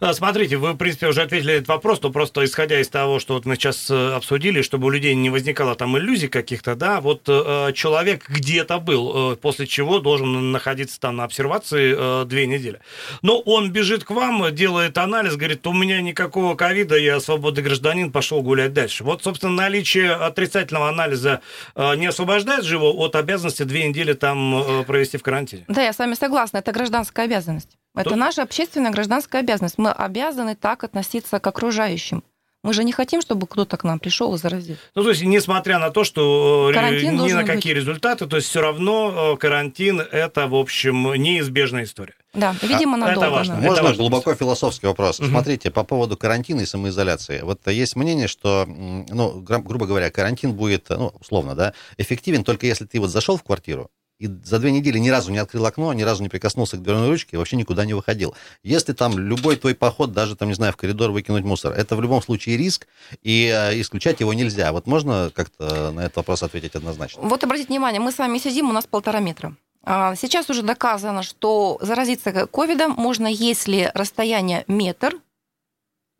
А, 0.00 0.12
Смотрите, 0.12 0.56
вы, 0.56 0.72
в 0.72 0.76
принципе, 0.76 1.08
уже 1.08 1.22
ответили 1.22 1.52
на 1.52 1.56
этот 1.56 1.68
вопрос, 1.68 2.00
но 2.02 2.10
просто 2.10 2.44
исходя 2.44 2.80
из 2.80 2.88
того, 2.88 3.18
что 3.18 3.34
вот 3.34 3.44
мы 3.44 3.56
сейчас 3.56 3.90
э, 3.90 4.12
обсудили, 4.14 4.62
чтобы 4.62 4.86
у 4.86 4.90
людей 4.90 5.14
не 5.14 5.30
возникало 5.30 5.74
там 5.74 5.98
иллюзий 5.98 6.28
каких-то, 6.28 6.76
да, 6.76 7.00
вот 7.00 7.22
э, 7.26 7.72
человек 7.74 8.28
где-то 8.28 8.78
был, 8.78 9.32
э, 9.32 9.36
после 9.36 9.66
чего 9.66 9.98
должен 9.98 10.52
находиться 10.52 11.00
там 11.00 11.16
на 11.16 11.24
обсервации 11.24 11.94
э, 11.96 12.24
две 12.26 12.46
недели. 12.46 12.80
Но 13.22 13.38
он 13.40 13.72
бежит 13.72 14.04
к 14.04 14.10
вам, 14.10 14.54
делает 14.54 14.96
анализ, 14.98 15.36
говорит, 15.36 15.66
у 15.66 15.72
меня 15.72 16.00
никакого 16.00 16.54
ковида, 16.54 16.96
я 16.96 17.20
свободный 17.20 17.62
гражданин, 17.62 18.12
пошел 18.12 18.42
гулять 18.42 18.72
дальше. 18.72 19.04
Вот, 19.04 19.22
собственно, 19.24 19.52
наличие 19.52 20.12
отрицательного 20.12 20.88
анализа 20.88 21.40
э, 21.74 21.96
не 21.96 22.06
освобождает 22.06 22.64
же 22.64 22.76
его 22.76 22.92
от 22.92 23.16
обязанности 23.16 23.64
две 23.64 23.88
недели 23.88 24.12
там 24.12 24.80
э, 24.80 24.84
провести 24.84 25.18
в 25.18 25.22
карантине. 25.22 25.64
Да, 25.68 25.82
я 25.82 25.92
с 25.92 25.98
вами 25.98 26.14
согласна, 26.14 26.58
это 26.58 26.72
гражданская 26.72 27.26
обязанность. 27.26 27.76
Это 28.00 28.10
Да. 28.10 28.16
наша 28.16 28.42
общественная 28.42 28.90
гражданская 28.90 29.40
обязанность. 29.42 29.78
Мы 29.78 29.90
обязаны 29.90 30.54
так 30.56 30.84
относиться 30.84 31.38
к 31.40 31.46
окружающим. 31.46 32.22
Мы 32.64 32.74
же 32.74 32.82
не 32.82 32.90
хотим, 32.92 33.20
чтобы 33.22 33.46
кто-то 33.46 33.76
к 33.76 33.84
нам 33.84 34.00
пришел 34.00 34.34
и 34.34 34.38
заразил. 34.38 34.76
Ну, 34.96 35.04
то 35.04 35.10
есть, 35.10 35.22
несмотря 35.22 35.78
на 35.78 35.90
то, 35.90 36.02
что 36.02 36.68
э, 36.70 36.74
Карантин 36.74 37.14
ни 37.22 37.32
на 37.32 37.42
быть. 37.42 37.46
какие 37.46 37.72
результаты, 37.72 38.26
то 38.26 38.34
есть 38.36 38.48
все 38.48 38.60
равно 38.60 39.34
э, 39.34 39.36
карантин 39.36 40.00
это, 40.00 40.48
в 40.48 40.56
общем, 40.56 41.14
неизбежная 41.14 41.84
история. 41.84 42.14
Да, 42.34 42.54
видимо, 42.60 42.96
А, 42.96 43.10
это 43.12 43.20
надолго. 43.20 43.30
важно. 43.30 43.54
да. 43.54 43.60
Это 43.60 43.68
Можно 43.68 43.82
важно. 43.84 43.98
глубоко 43.98 44.34
философский 44.34 44.86
вопрос? 44.88 45.20
Мгм. 45.20 45.30
Смотрите, 45.30 45.70
по 45.70 45.84
поводу 45.84 46.16
карантина 46.16 46.62
и 46.62 46.66
самоизоляции. 46.66 47.40
Вот 47.42 47.64
есть 47.68 47.94
мнение, 47.94 48.26
что, 48.26 48.66
ну, 48.66 49.40
грубо 49.40 49.86
говоря, 49.86 50.10
карантин 50.10 50.52
будет, 50.52 50.88
ну, 50.90 51.12
условно, 51.20 51.54
да, 51.54 51.74
эффективен 51.96 52.42
только 52.42 52.66
если 52.66 52.86
ты 52.86 52.98
вот 52.98 53.10
зашел 53.10 53.36
в 53.36 53.44
квартиру, 53.44 53.88
и 54.18 54.26
за 54.44 54.58
две 54.58 54.72
недели 54.72 54.98
ни 54.98 55.08
разу 55.08 55.30
не 55.30 55.38
открыл 55.38 55.64
окно, 55.66 55.92
ни 55.92 56.02
разу 56.02 56.22
не 56.22 56.28
прикоснулся 56.28 56.76
к 56.76 56.82
дверной 56.82 57.08
ручке, 57.08 57.30
и 57.32 57.36
вообще 57.36 57.56
никуда 57.56 57.84
не 57.84 57.94
выходил. 57.94 58.34
Если 58.64 58.92
там 58.92 59.18
любой 59.18 59.56
твой 59.56 59.74
поход, 59.74 60.12
даже 60.12 60.34
там, 60.34 60.48
не 60.48 60.54
знаю, 60.54 60.72
в 60.72 60.76
коридор 60.76 61.10
выкинуть 61.12 61.44
мусор, 61.44 61.72
это 61.72 61.94
в 61.96 62.02
любом 62.02 62.20
случае 62.20 62.56
риск, 62.56 62.88
и 63.22 63.46
э, 63.54 63.80
исключать 63.80 64.20
его 64.20 64.34
нельзя. 64.34 64.72
Вот 64.72 64.86
можно 64.86 65.30
как-то 65.32 65.92
на 65.92 66.00
этот 66.00 66.16
вопрос 66.16 66.42
ответить 66.42 66.74
однозначно? 66.74 67.22
Вот 67.22 67.44
обратите 67.44 67.68
внимание, 67.68 68.00
мы 68.00 68.10
с 68.10 68.18
вами 68.18 68.38
сидим, 68.38 68.68
у 68.68 68.72
нас 68.72 68.86
полтора 68.86 69.20
метра. 69.20 69.54
А, 69.84 70.16
Сейчас 70.16 70.50
уже 70.50 70.62
доказано, 70.62 71.22
что 71.22 71.78
заразиться 71.80 72.46
ковидом 72.46 72.92
можно, 72.92 73.28
если 73.28 73.90
расстояние 73.94 74.64
метр, 74.66 75.14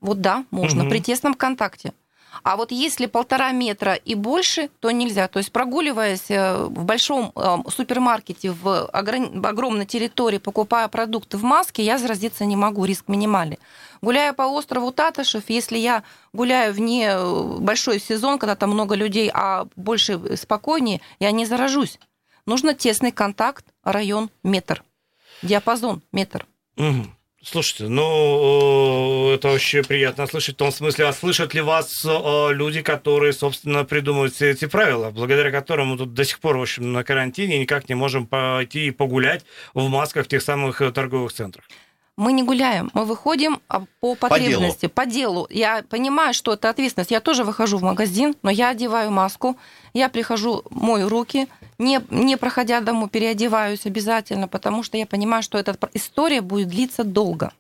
вот 0.01 0.21
да, 0.21 0.45
можно, 0.53 0.83
Мгм. 0.83 0.91
при 0.91 1.01
тесном 1.01 1.35
контакте. 1.35 1.93
А 2.43 2.57
вот 2.57 2.73
если 2.73 3.07
полтора 3.07 3.53
метра 3.53 3.95
и 3.95 4.15
больше, 4.15 4.71
то 4.81 4.91
нельзя. 4.91 5.29
То 5.29 5.39
есть 5.39 5.53
прогуливаясь 5.53 6.31
э, 6.31 6.65
в 6.65 6.85
большом 6.85 7.33
э, 7.35 7.57
супермаркете 7.71 8.53
в 8.53 8.87
огромной 8.87 9.87
территории, 9.87 10.39
покупая 10.39 10.89
продукты 10.89 11.37
в 11.37 11.43
маске, 11.43 11.83
я 11.83 11.99
заразиться 11.99 12.45
не 12.45 12.57
могу, 12.57 12.85
риск 12.85 13.05
минимальный. 13.09 13.59
Гуляя 14.01 14.33
по 14.33 14.43
острову 14.43 14.93
Татышев, 14.93 15.45
если 15.49 15.79
я 15.79 16.05
гуляю 16.33 16.73
вне 16.73 17.09
э, 17.11 17.57
большой 17.59 17.99
сезон, 17.99 18.39
когда 18.39 18.55
там 18.55 18.71
много 18.71 18.95
людей, 18.95 19.31
а 19.33 19.67
больше 19.77 20.15
э, 20.15 20.37
спокойнее, 20.37 21.01
я 21.19 21.31
не 21.33 21.47
заражусь. 21.47 21.99
Нужно 22.47 22.75
тесный 22.75 23.13
контакт, 23.13 23.67
район 23.83 24.31
метр, 24.43 24.85
диапазон 25.43 26.03
метр. 26.13 26.47
Мгм. 26.77 27.18
Слушайте, 27.41 27.85
ну, 27.85 29.31
э, 29.31 29.35
это 29.37 29.53
очень 29.53 29.85
приятно 29.85 30.27
слышать 30.27 30.57
в 30.57 30.59
том 30.59 30.73
смысле, 30.73 31.07
а 31.07 31.13
слышат 31.13 31.55
ли 31.55 31.61
вас 31.61 32.05
э, 32.05 32.49
люди, 32.53 32.83
которые, 32.83 33.33
собственно, 33.33 33.85
придумывают 33.85 34.35
все 34.35 34.51
эти 34.51 34.65
правила, 34.65 35.11
благодаря 35.11 35.53
которым 35.53 35.89
мы 35.89 35.97
тут 35.97 36.15
до 36.15 36.25
сих 36.25 36.41
пор, 36.41 36.59
в 36.59 36.63
общем, 36.63 36.93
на 36.93 37.05
карантине 37.05 37.61
никак 37.61 37.89
не 37.89 37.95
можем 37.95 38.27
пойти 38.27 38.89
и 38.89 38.91
погулять 38.91 39.45
в 39.73 39.89
масках 39.89 40.27
в 40.27 40.29
тех 40.29 40.43
самых 40.43 40.83
э, 40.83 40.91
торговых 40.91 41.33
центрах? 41.33 41.65
Мы 42.17 42.33
не 42.33 42.43
гуляем, 42.43 42.91
мы 42.95 43.05
выходим 43.05 43.61
а, 43.69 43.85
по 44.01 44.17
потребности, 44.17 44.87
по 44.87 45.07
делу. 45.07 45.47
Я 45.51 45.85
понимаю, 45.89 46.35
что 46.35 46.55
это 46.55 46.69
ответственность. 46.69 47.13
Я 47.13 47.21
тоже 47.21 47.45
выхожу 47.45 47.79
в 47.79 47.83
магазин, 47.83 48.35
но 48.43 48.51
я 48.51 48.71
одеваю 48.71 49.13
маску, 49.13 49.57
я 49.95 50.09
прихожу, 50.09 50.65
мою 50.71 51.09
руки, 51.09 51.47
не, 51.79 52.01
не 52.11 52.37
проходя 52.37 52.81
домой, 52.81 53.09
переодеваюсь 53.09 53.87
обязательно, 53.87 54.49
потому 54.49 54.83
что 54.83 54.97
я 54.97 55.07
понимаю, 55.07 55.43
что 55.43 55.59
эта 55.59 55.77
история 55.95 56.41
будет 56.41 56.69
длиться 56.69 57.05
долго. 57.05 57.53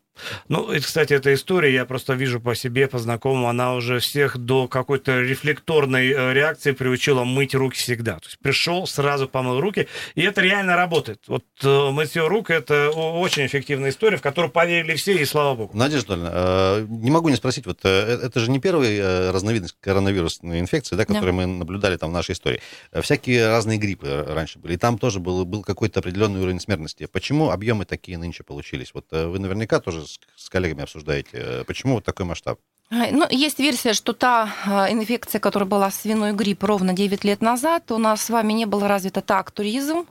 Ну, 0.48 0.70
это, 0.70 0.84
кстати, 0.84 1.12
эта 1.12 1.32
история, 1.34 1.72
я 1.72 1.84
просто 1.84 2.14
вижу 2.14 2.40
по 2.40 2.54
себе, 2.54 2.88
по 2.88 2.98
знакомым, 2.98 3.46
она 3.46 3.74
уже 3.74 3.98
всех 4.00 4.38
до 4.38 4.68
какой-то 4.68 5.20
рефлекторной 5.20 6.10
э, 6.10 6.32
реакции 6.32 6.72
приучила 6.72 7.24
мыть 7.24 7.54
руки 7.54 7.76
всегда. 7.78 8.14
То 8.18 8.26
есть 8.26 8.38
пришел, 8.38 8.86
сразу 8.86 9.28
помыл 9.28 9.60
руки, 9.60 9.88
и 10.14 10.22
это 10.22 10.40
реально 10.40 10.76
работает. 10.76 11.22
Вот 11.28 11.44
э, 11.62 11.90
мытье 11.90 12.26
рук– 12.26 12.50
это 12.50 12.90
очень 12.90 13.46
эффективная 13.46 13.90
история, 13.90 14.16
в 14.16 14.22
которую 14.22 14.50
поверили 14.50 14.94
все, 14.96 15.14
и 15.16 15.24
слава 15.24 15.54
богу. 15.54 15.76
Надежда 15.76 16.14
Анатольевна, 16.14 16.86
не 16.88 17.10
могу 17.10 17.28
не 17.28 17.36
спросить, 17.36 17.66
вот 17.66 17.84
это 17.84 18.40
же 18.40 18.50
не 18.50 18.60
первая 18.60 19.32
разновидность 19.32 19.76
коронавирусной 19.80 20.60
инфекции, 20.60 20.96
да, 20.96 21.04
которую 21.04 21.32
да. 21.32 21.32
мы 21.32 21.46
наблюдали 21.46 21.96
там 21.96 22.10
в 22.10 22.12
нашей 22.12 22.32
истории. 22.32 22.60
Всякие 23.00 23.48
разные 23.48 23.78
гриппы 23.78 24.24
раньше 24.28 24.58
были, 24.58 24.74
и 24.74 24.76
там 24.76 24.98
тоже 24.98 25.20
был, 25.20 25.44
был 25.44 25.62
какой-то 25.62 26.00
определенный 26.00 26.40
уровень 26.40 26.60
смертности. 26.60 27.06
Почему 27.06 27.50
объемы 27.50 27.84
такие 27.84 28.18
нынче 28.18 28.42
получились? 28.42 28.92
Вот 28.94 29.06
вы 29.10 29.38
наверняка 29.38 29.80
тоже 29.80 30.06
с, 30.08 30.18
с 30.36 30.48
коллегами 30.48 30.82
обсуждаете. 30.82 31.30
Э, 31.32 31.64
почему 31.64 31.94
вот 31.94 32.04
такой 32.04 32.26
масштаб? 32.26 32.58
Ну, 32.90 33.26
есть 33.30 33.58
версия, 33.58 33.92
что 33.92 34.14
та 34.14 34.54
э, 34.64 34.92
инфекция, 34.92 35.40
которая 35.40 35.68
была 35.68 35.90
свиной 35.90 36.32
грипп 36.32 36.64
ровно 36.64 36.94
9 36.94 37.22
лет 37.24 37.42
назад, 37.42 37.90
у 37.92 37.98
нас 37.98 38.22
с 38.22 38.30
вами 38.30 38.52
не 38.54 38.64
было 38.64 38.88
развито 38.88 39.20
так 39.20 39.50
туризм. 39.50 40.06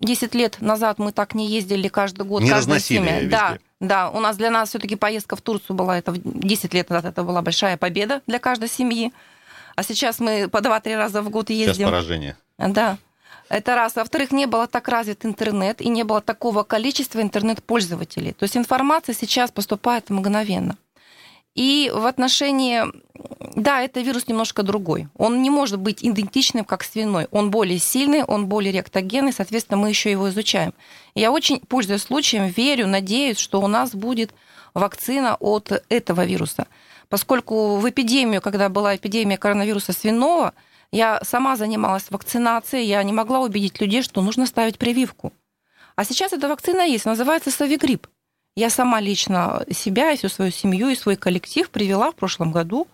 10 0.00 0.34
лет 0.36 0.60
назад 0.60 1.00
мы 1.00 1.10
так 1.10 1.34
не 1.34 1.48
ездили 1.48 1.88
каждый 1.88 2.24
год. 2.24 2.42
Не 2.42 2.52
разносили 2.52 2.98
семья. 2.98 3.28
Да, 3.28 3.58
да, 3.80 4.10
у 4.10 4.20
нас 4.20 4.36
для 4.36 4.50
нас 4.50 4.68
все-таки 4.68 4.94
поездка 4.94 5.34
в 5.34 5.40
Турцию 5.40 5.74
была, 5.74 5.98
это 5.98 6.14
10 6.16 6.72
лет 6.74 6.90
назад 6.90 7.06
это 7.06 7.24
была 7.24 7.42
большая 7.42 7.76
победа 7.76 8.22
для 8.28 8.38
каждой 8.38 8.68
семьи. 8.68 9.12
А 9.74 9.82
сейчас 9.82 10.20
мы 10.20 10.48
по 10.48 10.58
2-3 10.58 10.96
раза 10.96 11.22
в 11.22 11.30
год 11.30 11.50
ездим. 11.50 11.74
Сейчас 11.74 11.90
поражение. 11.90 12.36
Да. 12.58 12.98
Это 13.48 13.74
раз. 13.74 13.96
Во-вторых, 13.96 14.30
не 14.30 14.46
было 14.46 14.66
так 14.66 14.88
развит 14.88 15.24
интернет 15.24 15.80
и 15.80 15.88
не 15.88 16.04
было 16.04 16.20
такого 16.20 16.62
количества 16.62 17.20
интернет-пользователей. 17.22 18.32
То 18.32 18.44
есть 18.44 18.56
информация 18.56 19.14
сейчас 19.14 19.50
поступает 19.50 20.10
мгновенно. 20.10 20.76
И 21.54 21.90
в 21.92 22.06
отношении, 22.06 22.84
да, 23.56 23.82
это 23.82 24.00
вирус 24.00 24.28
немножко 24.28 24.62
другой. 24.62 25.08
Он 25.16 25.42
не 25.42 25.50
может 25.50 25.80
быть 25.80 26.04
идентичным, 26.04 26.64
как 26.64 26.84
свиной. 26.84 27.26
Он 27.32 27.50
более 27.50 27.78
сильный, 27.78 28.22
он 28.22 28.46
более 28.46 28.70
реактогенный, 28.70 29.32
соответственно, 29.32 29.78
мы 29.78 29.88
еще 29.88 30.10
его 30.10 30.28
изучаем. 30.28 30.72
Я 31.16 31.32
очень, 31.32 31.58
пользуясь 31.60 32.02
случаем, 32.02 32.46
верю, 32.46 32.86
надеюсь, 32.86 33.38
что 33.38 33.60
у 33.60 33.66
нас 33.66 33.92
будет 33.92 34.32
вакцина 34.72 35.36
от 35.40 35.72
этого 35.88 36.24
вируса. 36.24 36.68
Поскольку 37.08 37.78
в 37.78 37.90
эпидемию, 37.90 38.40
когда 38.40 38.68
была 38.68 38.94
эпидемия 38.94 39.38
коронавируса 39.38 39.92
свиного, 39.92 40.52
я 40.92 41.20
сама 41.22 41.56
занималась 41.56 42.10
вакцинацией, 42.10 42.86
я 42.86 43.02
не 43.02 43.12
могла 43.12 43.40
убедить 43.40 43.80
людей, 43.80 44.02
что 44.02 44.22
нужно 44.22 44.46
ставить 44.46 44.78
прививку. 44.78 45.32
А 45.96 46.04
сейчас 46.04 46.32
эта 46.32 46.48
вакцина 46.48 46.82
есть, 46.82 47.04
называется 47.04 47.50
Савигрипп. 47.50 48.06
Я 48.56 48.70
сама 48.70 49.00
лично 49.00 49.64
себя 49.70 50.12
и 50.12 50.16
всю 50.16 50.28
свою 50.28 50.50
семью 50.50 50.88
и 50.88 50.96
свой 50.96 51.16
коллектив 51.16 51.68
привела 51.70 52.10
в 52.10 52.14
прошлом 52.14 52.52
году 52.52 52.88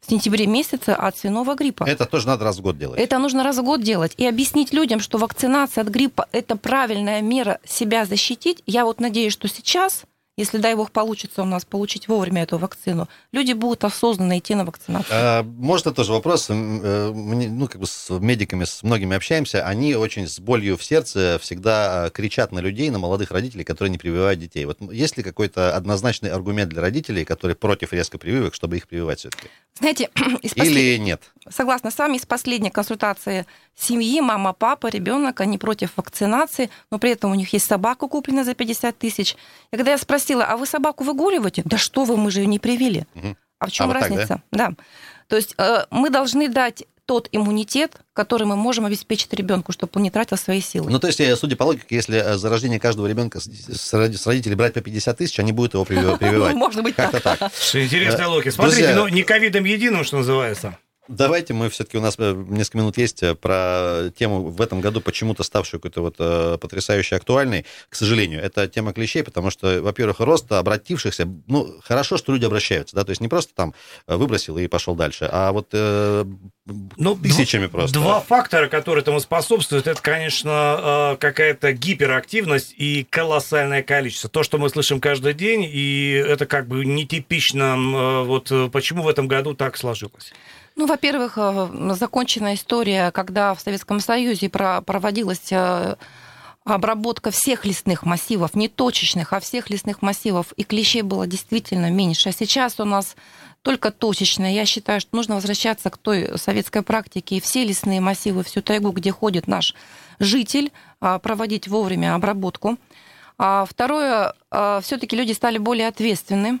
в 0.00 0.10
сентябре 0.10 0.46
месяце 0.46 0.90
от 0.90 1.16
свиного 1.16 1.54
гриппа. 1.54 1.84
Это 1.84 2.06
тоже 2.06 2.26
надо 2.26 2.44
раз 2.44 2.58
в 2.58 2.62
год 2.62 2.78
делать. 2.78 3.00
Это 3.00 3.18
нужно 3.18 3.42
раз 3.42 3.58
в 3.58 3.62
год 3.62 3.82
делать. 3.82 4.14
И 4.16 4.26
объяснить 4.26 4.72
людям, 4.72 5.00
что 5.00 5.18
вакцинация 5.18 5.82
от 5.82 5.88
гриппа– 5.88 6.28
это 6.32 6.56
правильная 6.56 7.20
мера 7.20 7.58
себя 7.64 8.04
защитить. 8.04 8.62
Я 8.66 8.84
вот 8.84 9.00
надеюсь, 9.00 9.32
что 9.32 9.48
сейчас 9.48 10.04
если, 10.38 10.58
дай 10.58 10.76
бог, 10.76 10.92
получится 10.92 11.42
у 11.42 11.44
нас 11.44 11.64
получить 11.64 12.06
вовремя 12.06 12.44
эту 12.44 12.58
вакцину, 12.58 13.08
люди 13.32 13.54
будут 13.54 13.82
осознанно 13.82 14.38
идти 14.38 14.54
на 14.54 14.64
вакцинацию. 14.64 15.10
А, 15.12 15.42
можно 15.42 15.92
тоже 15.92 16.12
вопрос? 16.12 16.46
Э, 16.48 16.54
мы, 16.54 17.48
ну, 17.48 17.66
как 17.66 17.80
бы 17.80 17.88
с 17.88 18.08
медиками, 18.08 18.64
с 18.64 18.84
многими 18.84 19.16
общаемся, 19.16 19.66
они 19.66 19.96
очень 19.96 20.28
с 20.28 20.38
болью 20.38 20.76
в 20.76 20.84
сердце 20.84 21.40
всегда 21.42 22.06
э, 22.06 22.10
кричат 22.10 22.52
на 22.52 22.60
людей, 22.60 22.88
на 22.90 23.00
молодых 23.00 23.32
родителей, 23.32 23.64
которые 23.64 23.90
не 23.90 23.98
прививают 23.98 24.38
детей. 24.38 24.64
Вот 24.64 24.80
есть 24.92 25.16
ли 25.16 25.24
какой-то 25.24 25.74
однозначный 25.74 26.30
аргумент 26.30 26.70
для 26.70 26.82
родителей, 26.82 27.24
которые 27.24 27.56
против 27.56 27.92
резко 27.92 28.16
прививок, 28.16 28.54
чтобы 28.54 28.76
их 28.76 28.86
прививать 28.86 29.18
все-таки? 29.18 29.48
Знаете, 29.74 30.08
из 30.42 30.54
послед... 30.54 30.66
Или 30.68 30.98
нет? 30.98 31.20
Согласна 31.50 31.90
с 31.90 31.98
вами, 31.98 32.16
из 32.16 32.26
последней 32.26 32.70
консультации 32.70 33.44
семьи, 33.76 34.20
мама, 34.20 34.52
папа, 34.52 34.88
ребенок, 34.88 35.40
они 35.40 35.58
против 35.58 35.96
вакцинации, 35.96 36.70
но 36.90 36.98
при 36.98 37.10
этом 37.10 37.30
у 37.30 37.34
них 37.34 37.52
есть 37.52 37.66
собака, 37.66 38.06
купленная 38.08 38.44
за 38.44 38.54
50 38.54 38.96
тысяч. 38.98 39.36
И 39.72 39.76
когда 39.76 39.92
я 39.92 39.98
спросила, 39.98 40.27
спросила, 40.28 40.44
а 40.44 40.56
вы 40.56 40.66
собаку 40.66 41.04
выгуливаете? 41.04 41.62
Да 41.64 41.78
что 41.78 42.04
вы, 42.04 42.16
мы 42.16 42.30
же 42.30 42.40
ее 42.40 42.46
не 42.46 42.58
привили. 42.58 43.06
Угу. 43.14 43.36
А 43.60 43.66
в 43.66 43.70
чем 43.70 43.90
а 43.90 43.94
разница? 43.94 44.20
Вот 44.20 44.28
так, 44.28 44.40
да? 44.52 44.68
да. 44.68 44.74
То 45.28 45.36
есть 45.36 45.54
э, 45.58 45.86
мы 45.90 46.10
должны 46.10 46.48
дать 46.48 46.84
тот 47.06 47.28
иммунитет, 47.32 48.00
который 48.12 48.46
мы 48.46 48.56
можем 48.56 48.84
обеспечить 48.84 49.32
ребенку, 49.32 49.72
чтобы 49.72 49.92
он 49.94 50.02
не 50.02 50.10
тратил 50.10 50.36
свои 50.36 50.60
силы. 50.60 50.90
Ну, 50.90 50.98
то 50.98 51.06
есть, 51.06 51.20
э, 51.20 51.34
судя 51.36 51.56
по 51.56 51.64
логике, 51.64 51.96
если 51.96 52.18
э, 52.18 52.36
за 52.36 52.50
рождение 52.50 52.78
каждого 52.78 53.06
ребенка 53.06 53.40
с 53.40 53.94
родителей 53.94 54.54
брать 54.54 54.74
по 54.74 54.80
50 54.82 55.16
тысяч, 55.16 55.40
они 55.40 55.52
будут 55.52 55.74
его 55.74 55.84
прививать. 55.86 56.54
Может 56.54 56.82
быть, 56.82 56.94
как-то 56.94 57.20
так. 57.20 57.40
Интересная 57.74 58.28
логика. 58.28 58.50
Смотрите, 58.50 58.94
ну, 58.94 59.08
не 59.08 59.22
ковидом 59.22 59.64
единым, 59.64 60.04
что 60.04 60.18
называется. 60.18 60.78
Давайте 61.08 61.54
мы 61.54 61.70
все-таки 61.70 61.96
у 61.96 62.02
нас 62.02 62.16
э, 62.18 62.34
несколько 62.48 62.78
минут 62.78 62.98
есть 62.98 63.22
э, 63.22 63.34
про 63.34 64.10
тему 64.16 64.44
в 64.44 64.60
этом 64.60 64.82
году 64.82 65.00
почему-то 65.00 65.42
ставшую 65.42 65.80
какой-то 65.80 66.02
вот 66.02 66.16
э, 66.18 66.58
потрясающе 66.60 67.16
актуальной. 67.16 67.64
К 67.88 67.94
сожалению, 67.94 68.42
это 68.42 68.68
тема 68.68 68.92
клещей, 68.92 69.22
потому 69.24 69.50
что, 69.50 69.80
во-первых, 69.80 70.20
рост 70.20 70.52
обратившихся, 70.52 71.26
ну, 71.46 71.74
хорошо, 71.82 72.18
что 72.18 72.32
люди 72.32 72.44
обращаются, 72.44 72.94
да, 72.94 73.04
то 73.04 73.10
есть 73.10 73.22
не 73.22 73.28
просто 73.28 73.54
там 73.54 73.72
выбросил 74.06 74.58
и 74.58 74.66
пошел 74.66 74.94
дальше, 74.94 75.28
а 75.32 75.52
вот 75.52 75.68
э, 75.72 76.26
ну, 76.96 77.16
тысячами 77.16 77.66
два, 77.66 77.78
просто. 77.78 77.98
Два 77.98 78.20
фактора, 78.20 78.68
которые 78.68 79.00
этому 79.00 79.20
способствуют, 79.20 79.86
это, 79.86 80.02
конечно, 80.02 81.16
какая-то 81.18 81.72
гиперактивность 81.72 82.74
и 82.76 83.06
колоссальное 83.08 83.82
количество. 83.82 84.28
То, 84.28 84.42
что 84.42 84.58
мы 84.58 84.68
слышим 84.68 85.00
каждый 85.00 85.32
день, 85.32 85.64
и 85.64 86.12
это 86.12 86.44
как 86.44 86.68
бы 86.68 86.84
нетипично, 86.84 88.24
вот 88.24 88.52
почему 88.70 89.02
в 89.02 89.08
этом 89.08 89.26
году 89.26 89.54
так 89.54 89.78
сложилось. 89.78 90.32
Ну, 90.78 90.86
во-первых, 90.86 91.32
э, 91.36 91.90
закончена 91.94 92.54
история, 92.54 93.10
когда 93.10 93.52
в 93.52 93.60
Советском 93.60 93.98
Союзе 93.98 94.48
проводилась 94.48 95.50
э, 95.50 95.96
обработка 96.64 97.32
всех 97.32 97.64
лесных 97.64 98.04
массивов, 98.04 98.54
не 98.54 98.68
точечных, 98.68 99.32
а 99.32 99.40
всех 99.40 99.70
лесных 99.70 100.02
массивов, 100.02 100.52
и 100.52 100.62
клещей 100.62 101.02
было 101.02 101.26
действительно 101.26 101.90
меньше. 101.90 102.28
А 102.28 102.32
сейчас 102.32 102.78
у 102.78 102.84
нас 102.84 103.16
только 103.62 103.90
точечные. 103.90 104.54
Я 104.54 104.66
считаю, 104.66 105.00
что 105.00 105.16
нужно 105.16 105.34
возвращаться 105.34 105.90
к 105.90 105.98
той 105.98 106.38
советской 106.38 106.82
практике 106.82 107.38
и 107.38 107.40
все 107.40 107.64
лесные 107.64 108.00
массивы, 108.00 108.44
всю 108.44 108.62
тайгу, 108.62 108.92
где 108.92 109.10
ходит 109.10 109.48
наш 109.48 109.74
житель, 110.20 110.70
а, 111.00 111.18
проводить 111.18 111.66
вовремя 111.66 112.14
обработку. 112.14 112.78
А 113.36 113.66
второе, 113.68 114.32
а, 114.52 114.80
все-таки 114.80 115.16
люди 115.16 115.32
стали 115.32 115.58
более 115.58 115.88
ответственны. 115.88 116.60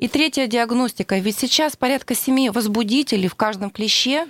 И 0.00 0.08
третья 0.08 0.46
диагностика. 0.46 1.18
Ведь 1.18 1.38
сейчас 1.38 1.76
порядка 1.76 2.14
семи 2.14 2.48
возбудителей 2.48 3.28
в 3.28 3.34
каждом 3.34 3.68
клеще 3.68 4.26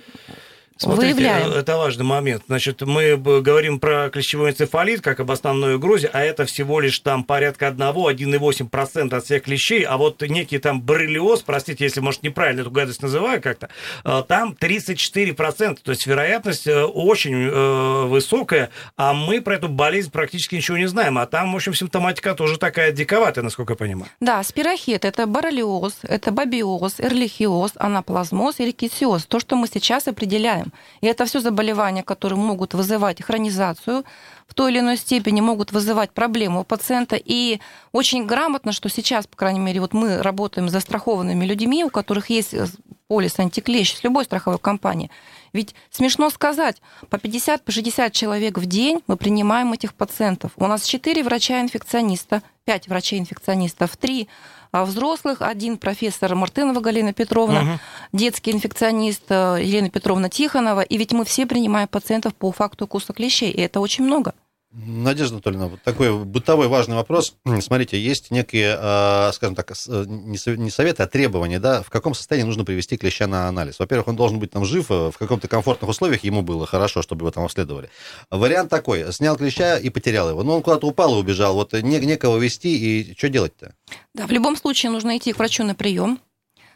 Смотрите, 0.81 1.13
выявляем. 1.13 1.51
это 1.51 1.77
важный 1.77 2.05
момент. 2.05 2.43
Значит, 2.47 2.81
мы 2.81 3.15
говорим 3.17 3.79
про 3.79 4.09
клещевой 4.09 4.49
энцефалит 4.49 5.01
как 5.01 5.19
об 5.19 5.29
основной 5.29 5.75
угрозе, 5.75 6.09
а 6.11 6.21
это 6.21 6.45
всего 6.45 6.79
лишь 6.79 6.97
там 6.99 7.23
порядка 7.23 7.67
1-1,8% 7.67 9.15
от 9.15 9.23
всех 9.23 9.43
клещей, 9.43 9.83
а 9.83 9.97
вот 9.97 10.21
некий 10.21 10.57
там 10.57 10.81
боррелиоз, 10.81 11.43
простите, 11.43 11.83
если, 11.83 11.99
может, 11.99 12.23
неправильно 12.23 12.61
эту 12.61 12.71
гадость 12.71 13.01
называю 13.03 13.41
как-то, 13.41 13.69
э, 14.03 14.23
там 14.27 14.55
34%, 14.59 15.79
то 15.83 15.91
есть 15.91 16.07
вероятность 16.07 16.65
э, 16.67 16.83
очень 16.83 17.35
э, 17.35 18.05
высокая, 18.07 18.71
а 18.97 19.13
мы 19.13 19.41
про 19.41 19.55
эту 19.55 19.69
болезнь 19.69 20.11
практически 20.11 20.55
ничего 20.55 20.77
не 20.77 20.87
знаем, 20.87 21.17
а 21.19 21.27
там, 21.27 21.53
в 21.53 21.55
общем, 21.55 21.75
симптоматика 21.75 22.33
тоже 22.33 22.57
такая 22.57 22.91
диковатая, 22.91 23.43
насколько 23.43 23.73
я 23.73 23.77
понимаю. 23.77 24.11
Да, 24.19 24.41
спирохет– 24.43 25.05
это 25.05 25.27
боррелиоз, 25.27 25.99
это 26.03 26.31
бабиоз, 26.31 26.99
эрлихиоз, 26.99 27.73
анаплазмоз 27.75 28.59
и 28.59 28.65
рикетиоз, 28.65 29.25
то, 29.25 29.39
что 29.39 29.55
мы 29.55 29.67
сейчас 29.67 30.07
определяем. 30.07 30.70
И 31.01 31.07
это 31.07 31.25
все 31.25 31.39
заболевания, 31.39 32.03
которые 32.03 32.39
могут 32.39 32.73
вызывать 32.73 33.21
хронизацию, 33.21 34.03
в 34.47 34.53
той 34.53 34.71
или 34.71 34.79
иной 34.79 34.97
степени 34.97 35.41
могут 35.41 35.71
вызывать 35.71 36.11
проблему 36.11 36.61
у 36.61 36.63
пациента. 36.63 37.17
И 37.17 37.59
очень 37.91 38.25
грамотно, 38.25 38.71
что 38.71 38.89
сейчас, 38.89 39.27
по 39.27 39.37
крайней 39.37 39.59
мере, 39.59 39.79
вот 39.79 39.93
мы 39.93 40.21
работаем 40.21 40.67
с 40.67 40.71
застрахованными 40.71 41.45
людьми, 41.45 41.83
у 41.83 41.89
которых 41.89 42.29
есть 42.29 42.53
э, 42.53 42.67
полис 43.07 43.39
антиклещ 43.39 43.95
с 43.95 44.03
любой 44.03 44.25
страховой 44.25 44.59
компании. 44.59 45.09
Ведь 45.53 45.75
смешно 45.89 46.29
сказать, 46.29 46.81
по 47.09 47.15
50-60 47.15 48.05
по 48.05 48.11
человек 48.11 48.57
в 48.57 48.65
день 48.65 49.01
мы 49.07 49.17
принимаем 49.17 49.73
этих 49.73 49.93
пациентов. 49.93 50.51
У 50.55 50.65
нас 50.67 50.85
4 50.85 51.23
врача-инфекциониста, 51.23 52.41
5 52.65 52.87
врачей-инфекционистов, 52.87 53.97
3 53.97 54.27
а 54.71 54.85
взрослых, 54.85 55.41
один 55.41 55.77
профессор 55.77 56.33
Мартынова 56.33 56.79
Галина 56.79 57.11
Петровна, 57.11 57.61
угу. 57.61 57.69
детский 58.13 58.51
инфекционист 58.51 59.23
э, 59.27 59.57
Елена 59.61 59.89
Петровна 59.89 60.29
Тихонова. 60.29 60.79
И 60.79 60.97
ведь 60.97 61.11
мы 61.11 61.25
все 61.25 61.45
принимаем 61.45 61.89
пациентов 61.89 62.33
по 62.35 62.51
факту 62.53 62.85
укуса 62.85 63.11
клещей, 63.11 63.51
и 63.51 63.59
это 63.59 63.81
очень 63.81 64.05
много. 64.05 64.33
Надежда 64.73 65.35
Анатольевна, 65.35 65.67
вот 65.67 65.81
такой 65.81 66.17
бытовой 66.23 66.69
важный 66.69 66.95
вопрос. 66.95 67.35
Смотрите, 67.59 68.01
есть 68.01 68.31
некие, 68.31 68.77
а, 68.79 69.31
скажем 69.33 69.53
так, 69.53 69.71
не 69.85 70.69
советы, 70.69 71.03
а 71.03 71.07
требования, 71.07 71.59
да, 71.59 71.81
в 71.83 71.89
каком 71.89 72.13
состоянии 72.13 72.47
нужно 72.47 72.63
привести 72.63 72.95
клеща 72.95 73.27
на 73.27 73.49
анализ. 73.49 73.79
Во-первых, 73.79 74.07
он 74.07 74.15
должен 74.15 74.39
быть 74.39 74.51
там 74.51 74.63
жив, 74.63 74.89
э, 74.89 75.11
в 75.11 75.17
каком-то 75.17 75.49
комфортных 75.49 75.89
условиях 75.89 76.23
ему 76.23 76.41
было 76.41 76.65
хорошо, 76.65 77.01
чтобы 77.01 77.23
его 77.23 77.31
там 77.31 77.43
обследовали. 77.43 77.89
Вариант 78.29 78.69
такой, 78.69 79.11
снял 79.11 79.35
клеща 79.35 79.77
и 79.77 79.89
потерял 79.89 80.29
его. 80.29 80.41
Ну, 80.43 80.53
он 80.53 80.61
куда-то 80.61 80.87
упал 80.87 81.15
и 81.15 81.19
убежал, 81.19 81.55
вот 81.55 81.73
не, 81.73 81.99
некого 81.99 82.37
вести, 82.37 82.77
и 82.77 83.17
что 83.17 83.27
делать-то? 83.27 83.75
Да, 84.13 84.25
в 84.25 84.31
любом 84.31 84.55
случае 84.55 84.91
нужно 84.91 85.17
идти 85.17 85.33
к 85.33 85.37
врачу 85.37 85.65
на 85.65 85.75
прием, 85.75 86.19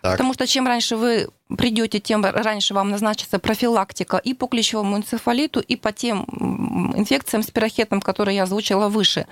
так. 0.06 0.18
Потому 0.18 0.34
что 0.34 0.48
чем 0.48 0.68
раньше 0.68 0.96
вы 0.96 1.28
придете, 1.58 2.00
тем 2.00 2.24
раньше 2.24 2.74
вам 2.74 2.89
назначится 2.89 3.39
профилактика 3.39 4.18
и 4.18 4.34
по 4.34 4.48
клещевому 4.48 4.98
энцефалиту, 4.98 5.60
и 5.60 5.76
по 5.76 5.91
тем 5.91 6.26
инфекциям 6.96 7.44
с 7.44 7.52
пирохетом, 7.52 8.02
которые 8.02 8.36
я 8.36 8.44
озвучила 8.44 8.88
выше. 8.88 9.26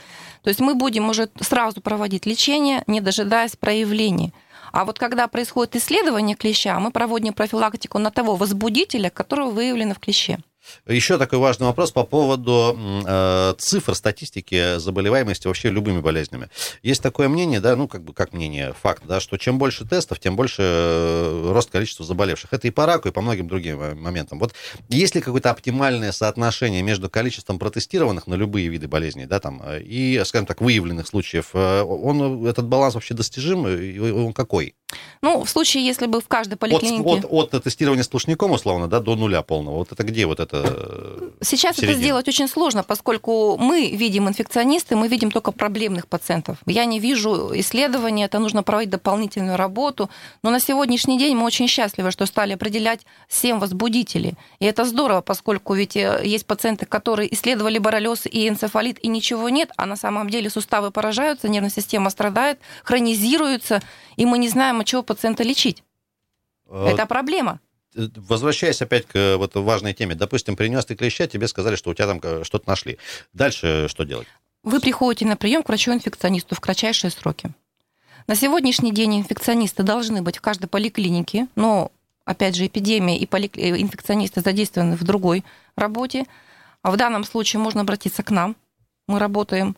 То 0.44 0.50
есть 0.50 0.60
мы 0.60 0.76
будем 0.76 1.10
уже 1.10 1.30
сразу 1.40 1.82
проводить 1.82 2.26
лечение, 2.26 2.84
не 2.88 3.02
дожидаясь 3.02 3.56
проявлений. 3.56 4.34
А 4.72 4.86
вот 4.86 4.98
когда 4.98 5.28
происходит 5.28 5.76
исследование 5.76 6.36
клеща, 6.36 6.80
мы 6.80 6.92
проводим 6.92 7.34
профилактику 7.34 8.00
на 8.00 8.10
того 8.10 8.36
возбудителя, 8.36 9.10
который 9.10 9.52
выявлен 9.52 9.94
в 9.94 10.00
клеще. 10.00 10.40
Еще 10.88 11.18
такой 11.18 11.40
важный 11.40 11.68
вопрос 11.68 11.92
по 11.92 12.04
поводу 12.04 12.78
э, 13.06 13.54
цифр 13.58 13.96
статистики 13.96 14.78
заболеваемости 14.78 15.48
вообще 15.48 15.70
любыми 15.70 16.00
болезнями. 16.00 16.50
Есть 16.82 17.02
такое 17.02 17.30
мнение, 17.30 17.60
да, 17.60 17.76
ну, 17.76 17.88
как 17.88 18.04
бы, 18.04 18.14
как 18.14 18.34
мнение, 18.34 18.74
факт, 18.82 19.04
да, 19.06 19.20
что 19.20 19.38
чем 19.38 19.58
больше 19.58 19.86
тестов, 19.86 20.20
тем 20.20 20.36
больше 20.36 20.62
э, 20.62 21.52
рост 21.54 21.70
количества 21.70 22.06
заболевших. 22.06 22.54
Это 22.54 22.68
и 22.68 22.72
по 22.72 22.86
раку, 22.86 23.08
и 23.08 23.12
по 23.12 23.22
многим 23.22 23.48
другим 23.48 23.82
э, 23.82 23.96
моментам. 23.96 24.40
Вот 24.40 24.54
есть 24.90 25.16
ли 25.16 25.22
какое-то 25.22 25.52
оптимальное 25.52 26.12
соотношение 26.12 26.82
между 26.82 27.10
количеством 27.10 27.60
протестированных 27.60 28.28
на 28.28 28.36
любые 28.36 28.68
виды 28.68 28.88
болезней, 28.88 29.26
да, 29.26 29.40
там, 29.40 29.62
э, 29.64 29.82
и, 29.82 30.22
скажем 30.26 30.46
так, 30.46 30.62
выявленных 30.62 31.08
случаев? 31.08 31.54
Он, 31.54 32.46
этот 32.48 32.68
баланс 32.68 32.96
вообще 32.96 33.14
достижим? 33.14 33.68
И 33.68 34.00
он 34.00 34.34
какой? 34.34 34.76
Ну, 35.22 35.44
в 35.44 35.50
случае, 35.50 35.86
если 35.86 36.06
бы 36.06 36.22
в 36.22 36.28
каждой 36.28 36.56
поликлинике... 36.56 37.04
От, 37.04 37.26
от, 37.30 37.54
от 37.54 37.64
тестирования 37.64 38.04
сплошняком, 38.04 38.52
условно, 38.52 38.88
да, 38.88 39.00
до 39.00 39.16
нуля 39.16 39.42
полного, 39.42 39.78
вот 39.78 39.92
это 39.92 40.04
где 40.04 40.26
вот 40.26 40.40
это 40.40 40.53
э, 40.54 41.30
Сейчас 41.42 41.76
середина? 41.76 41.92
это 41.92 42.00
сделать 42.00 42.28
очень 42.28 42.48
сложно, 42.48 42.84
поскольку 42.84 43.58
мы 43.58 43.90
видим 43.90 44.28
инфекционисты, 44.28 44.96
мы 44.96 45.08
видим 45.08 45.32
только 45.32 45.52
проблемных 45.52 46.08
пациентов. 46.08 46.58
Я 46.66 46.86
не 46.86 47.00
вижу 47.00 47.52
исследования, 47.54 48.26
это 48.26 48.40
нужно 48.40 48.64
проводить 48.64 48.92
дополнительную 48.92 49.58
работу. 49.58 50.10
Но 50.44 50.52
на 50.52 50.60
сегодняшний 50.60 51.18
день 51.18 51.36
мы 51.36 51.46
очень 51.46 51.68
счастливы, 51.68 52.12
что 52.12 52.26
стали 52.26 52.54
определять 52.54 53.06
7 53.30 53.60
возбудителей. 53.60 54.36
И 54.60 54.66
это 54.66 54.86
здорово, 54.86 55.22
поскольку 55.22 55.74
ведь 55.74 55.96
э, 55.96 56.22
есть 56.24 56.46
пациенты, 56.46 56.86
которые 56.86 57.34
исследовали 57.34 57.78
боррелиоз 57.78 58.26
и 58.26 58.48
энцефалит, 58.48 59.04
и 59.04 59.08
ничего 59.08 59.50
нет, 59.50 59.72
а 59.78 59.86
на 59.86 59.96
самом 59.96 60.30
деле 60.30 60.50
суставы 60.50 60.92
поражаются, 60.92 61.50
нервная 61.50 61.72
система 61.72 62.10
страдает, 62.10 62.60
хронизируется, 62.84 63.82
и 64.16 64.26
мы 64.26 64.38
не 64.38 64.50
знаем, 64.50 64.80
от 64.80 64.86
чего 64.86 65.04
пациента 65.04 65.44
лечить. 65.44 65.84
А... 66.70 66.88
Это 66.90 67.06
проблема 67.06 67.60
возвращаясь 67.96 68.82
опять 68.82 69.06
к 69.06 69.16
э, 69.16 69.36
вот 69.36 69.56
важной 69.56 69.94
теме, 69.94 70.16
допустим, 70.16 70.56
принес 70.56 70.86
ты 70.86 70.96
клеща, 70.96 71.28
тебе 71.28 71.48
сказали, 71.48 71.76
что 71.76 71.92
у 71.92 71.94
тебя 71.94 72.08
там 72.08 72.20
э, 72.22 72.44
что-то 72.44 72.70
нашли. 72.70 72.98
Дальше 73.34 73.88
что 73.88 74.04
делать? 74.04 74.28
Вы 74.64 74.80
приходите 74.80 75.26
на 75.26 75.36
прием 75.36 75.64
к 75.64 75.70
врачу-инфекционисту 75.70 76.56
в 76.56 76.60
кратчайшие 76.60 77.12
сроки. 77.12 77.52
На 78.28 78.36
сегодняшний 78.36 78.94
день 78.94 79.20
инфекционисты 79.20 79.84
должны 79.84 80.22
быть 80.22 80.38
в 80.38 80.42
каждой 80.42 80.68
поликлинике, 80.68 81.48
но, 81.56 81.92
опять 82.24 82.56
же, 82.56 82.66
эпидемия 82.66 83.18
и 83.18 83.26
поли... 83.26 83.48
инфекционисты 83.56 84.42
задействованы 84.42 84.96
в 84.96 85.04
другой 85.04 85.44
работе. 85.76 86.26
А 86.82 86.92
в 86.92 86.98
данном 86.98 87.24
случае 87.26 87.60
можно 87.62 87.82
обратиться 87.82 88.24
к 88.24 88.32
нам. 88.32 88.56
Мы 89.08 89.20
работаем 89.20 89.76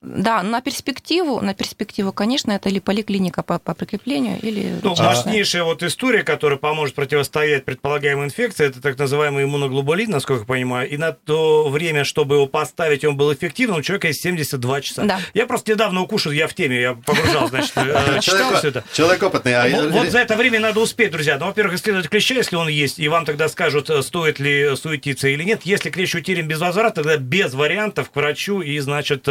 да, 0.00 0.44
на 0.44 0.60
перспективу, 0.60 1.40
на 1.40 1.54
перспективу, 1.54 2.12
конечно, 2.12 2.52
это 2.52 2.68
или 2.68 2.78
поликлиника 2.78 3.42
по, 3.42 3.58
по 3.58 3.74
прикреплению, 3.74 4.38
или... 4.40 4.78
Ну, 4.80 4.94
мощнейшая 4.96 5.64
вот 5.64 5.82
история, 5.82 6.22
которая 6.22 6.56
поможет 6.56 6.94
противостоять 6.94 7.64
предполагаемой 7.64 8.26
инфекции, 8.26 8.66
это 8.66 8.80
так 8.80 8.96
называемый 8.96 9.42
иммуноглобулин, 9.42 10.08
насколько 10.08 10.42
я 10.42 10.46
понимаю, 10.46 10.88
и 10.88 10.96
на 10.96 11.10
то 11.10 11.68
время, 11.68 12.04
чтобы 12.04 12.36
его 12.36 12.46
поставить, 12.46 13.04
он 13.04 13.16
был 13.16 13.32
эффективным, 13.32 13.78
у 13.78 13.82
человека 13.82 14.06
есть 14.06 14.22
72 14.22 14.80
часа. 14.82 15.02
Да. 15.02 15.18
Я 15.34 15.46
просто 15.46 15.72
недавно 15.72 16.00
укушал, 16.00 16.30
я 16.30 16.46
в 16.46 16.54
теме, 16.54 16.80
я 16.80 16.94
погружал, 16.94 17.48
значит, 17.48 17.72
э, 17.74 18.18
читал 18.20 18.54
все 18.54 18.68
это. 18.68 18.84
Человек 18.92 19.20
опытный. 19.24 19.54
А 19.54 19.90
вот 19.90 20.08
за 20.10 20.20
это 20.20 20.36
время 20.36 20.60
надо 20.60 20.78
успеть, 20.78 21.10
друзья. 21.10 21.38
Ну, 21.38 21.46
во-первых, 21.46 21.74
исследовать 21.74 22.08
клеща, 22.08 22.34
если 22.34 22.54
он 22.54 22.68
есть, 22.68 23.00
и 23.00 23.08
вам 23.08 23.24
тогда 23.24 23.48
скажут, 23.48 23.90
э, 23.90 24.02
стоит 24.02 24.38
ли 24.38 24.76
суетиться 24.76 25.26
или 25.26 25.42
нет. 25.42 25.62
Если 25.64 25.90
клещ 25.90 26.14
утерян 26.14 26.46
без 26.46 26.60
возврата, 26.60 27.02
тогда 27.02 27.16
без 27.16 27.52
вариантов 27.54 28.10
к 28.10 28.16
врачу 28.16 28.60
и, 28.60 28.78
значит, 28.78 29.26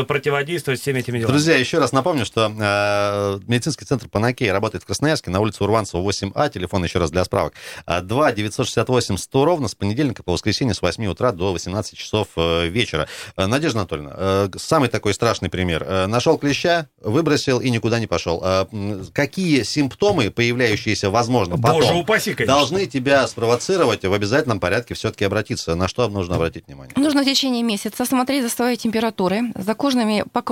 противодействовать 0.58 0.82
всеми 0.82 1.00
этими 1.00 1.20
делами. 1.20 1.32
Друзья, 1.32 1.56
еще 1.56 1.78
раз 1.80 1.92
напомню, 1.92 2.26
что 2.26 2.52
э, 2.58 3.40
медицинский 3.48 3.86
центр 3.86 4.08
Панакей 4.10 4.52
работает 4.52 4.84
в 4.84 4.88
Красноярске 4.88 5.30
на 5.30 5.40
улице 5.40 5.64
Урванцева 5.64 6.02
8А. 6.02 6.52
Телефон 6.52 6.84
еще 6.84 7.00
раз 7.00 7.12
для 7.12 7.24
справок. 7.24 7.54
2 7.86 8.32
968 8.32 9.18
100 9.18 9.46
ровно 9.46 9.68
с 9.68 9.76
понедельника 9.76 10.24
по 10.24 10.34
воскресенье 10.34 10.74
с 10.74 10.82
8 10.82 11.06
утра 11.08 11.32
до 11.32 11.54
18 11.54 11.98
часов 11.98 12.30
э, 12.36 12.68
вечера. 12.68 13.08
Э, 13.36 13.46
Надежда 13.46 13.80
Анатольевна, 13.80 14.14
э, 14.16 14.50
самый 14.58 14.90
такой 14.90 15.14
страшный 15.14 15.50
пример. 15.50 15.84
Э, 15.88 16.08
нашел 16.08 16.38
клеща, 16.38 16.88
выбросил 17.02 17.60
и 17.60 17.70
никуда 17.70 18.00
не 18.00 18.08
пошел. 18.08 18.42
Э, 18.44 18.66
какие 19.14 19.64
симптомы, 19.64 20.32
появляющиеся, 20.32 21.10
возможно, 21.10 21.58
потом, 21.58 21.82
Боже 21.82 21.94
упаси, 21.94 22.34
должны 22.34 22.86
тебя 22.86 23.28
спровоцировать 23.28 24.04
в 24.04 24.14
обязательном 24.14 24.60
порядке 24.60 24.94
все-таки 24.94 25.26
обратиться? 25.26 25.76
На 25.76 25.88
что 25.88 26.08
нужно 26.08 26.36
обратить 26.36 26.68
внимание? 26.68 26.94
Нужно 26.96 27.22
в 27.22 27.26
течение 27.26 27.64
месяца 27.64 28.06
смотреть 28.06 28.44
за 28.44 28.50
своей 28.50 28.78
температурой, 28.78 29.54
за 29.56 29.74
кожными 29.74 30.24
покровами 30.32 30.47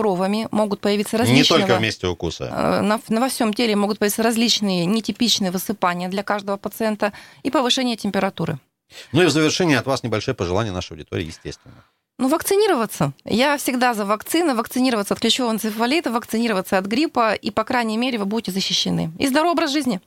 могут 0.52 0.82
появиться 0.82 1.18
различные... 1.18 1.60
Не 1.60 1.66
только 1.66 1.78
в 1.78 1.82
месте 1.82 2.08
укуса. 2.08 2.46
Э, 2.46 2.82
на, 2.82 3.00
на 3.08 3.22
во 3.22 3.30
всем 3.30 3.54
теле 3.54 3.76
могут 3.76 4.00
появиться 4.00 4.24
различные 4.24 4.86
нетипичные 4.86 5.52
высыпания 5.52 6.10
для 6.10 6.24
каждого 6.24 6.58
пациента 6.58 7.14
и 7.44 7.52
повышение 7.52 7.96
температуры. 7.96 8.60
Ну 9.12 9.24
и 9.24 9.26
в 9.26 9.30
завершение 9.30 9.80
от 9.80 9.86
вас 9.86 10.04
небольшое 10.04 10.36
пожелание 10.36 10.74
нашей 10.74 10.94
аудитории, 10.94 11.26
естественно. 11.26 11.76
Ну, 12.18 12.30
вакцинироваться. 12.30 13.12
Я 13.26 13.58
всегда 13.58 13.94
за 13.94 14.06
вакцины. 14.06 14.56
Вакцинироваться 14.56 15.14
от 15.14 15.20
клещевого 15.20 15.52
энцефалита, 15.52 16.12
вакцинироваться 16.12 16.78
от 16.78 16.86
гриппа, 16.86 17.34
и, 17.34 17.52
по 17.52 17.66
крайней 17.66 17.98
мере, 17.98 18.18
вы 18.18 18.26
будете 18.26 18.52
защищены. 18.52 19.12
И 19.20 19.28
здоровый 19.28 19.52
образ 19.52 19.72
жизни. 19.72 20.00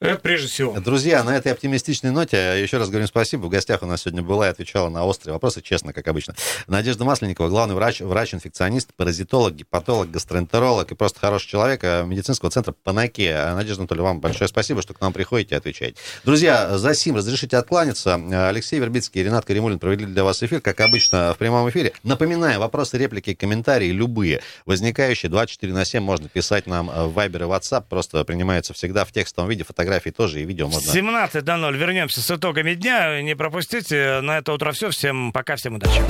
Это 0.00 0.16
прежде 0.20 0.48
всего. 0.48 0.78
Друзья, 0.80 1.22
на 1.24 1.36
этой 1.36 1.52
оптимистичной 1.52 2.10
ноте 2.10 2.62
еще 2.62 2.78
раз 2.78 2.88
говорим 2.88 3.06
спасибо. 3.06 3.46
В 3.46 3.48
гостях 3.48 3.82
у 3.82 3.86
нас 3.86 4.02
сегодня 4.02 4.22
была 4.22 4.48
и 4.48 4.50
отвечала 4.50 4.88
на 4.88 5.04
острые 5.04 5.34
вопросы, 5.34 5.62
честно, 5.62 5.92
как 5.92 6.08
обычно. 6.08 6.34
Надежда 6.66 7.04
Масленникова, 7.04 7.48
главный 7.48 7.74
врач, 7.74 8.00
врач-инфекционист, 8.00 8.94
паразитолог, 8.94 9.54
гепатолог, 9.54 10.10
гастроэнтеролог 10.10 10.90
и 10.90 10.94
просто 10.94 11.20
хороший 11.20 11.48
человек 11.48 11.80
э, 11.84 12.04
медицинского 12.04 12.50
центра 12.50 12.72
Панаке. 12.72 13.34
Надежда 13.54 13.82
Анатольевна, 13.82 14.10
вам 14.10 14.20
большое 14.20 14.48
спасибо, 14.48 14.82
что 14.82 14.94
к 14.94 15.00
нам 15.00 15.12
приходите 15.12 15.54
и 15.54 15.58
отвечаете. 15.58 15.96
Друзья, 16.24 16.78
за 16.78 16.94
сим 16.94 17.16
разрешите 17.16 17.56
откланяться. 17.56 18.14
Алексей 18.48 18.78
Вербицкий 18.78 19.20
и 19.20 19.24
Ренат 19.24 19.44
Каримулин 19.44 19.78
провели 19.78 20.06
для 20.06 20.24
вас 20.24 20.42
эфир, 20.42 20.60
как 20.60 20.80
обычно, 20.80 21.32
в 21.34 21.38
прямом 21.38 21.68
эфире. 21.70 21.92
Напоминаю, 22.02 22.60
вопросы, 22.60 22.98
реплики, 22.98 23.34
комментарии, 23.34 23.90
любые, 23.90 24.40
возникающие 24.66 25.30
24 25.30 25.72
на 25.72 25.84
7 25.84 26.02
можно 26.02 26.28
писать 26.28 26.66
нам 26.66 26.88
в 26.88 27.18
Viber 27.18 27.42
и 27.42 27.48
WhatsApp, 27.48 27.84
просто 27.88 28.24
принимается 28.24 28.74
всегда 28.74 29.04
в 29.04 29.12
текстовом 29.12 29.50
виде, 29.50 29.61
фотографии 29.62 30.10
тоже 30.10 30.40
и 30.40 30.44
видео 30.44 30.68
можно. 30.68 30.92
17 30.92 31.44
до 31.44 31.56
0. 31.56 31.76
Вернемся 31.76 32.20
с 32.20 32.30
итогами 32.30 32.74
дня. 32.74 33.20
Не 33.22 33.34
пропустите. 33.34 34.20
На 34.20 34.38
это 34.38 34.52
утро 34.52 34.72
все. 34.72 34.90
Всем 34.90 35.32
пока, 35.32 35.56
всем 35.56 35.74
удачи. 35.76 36.02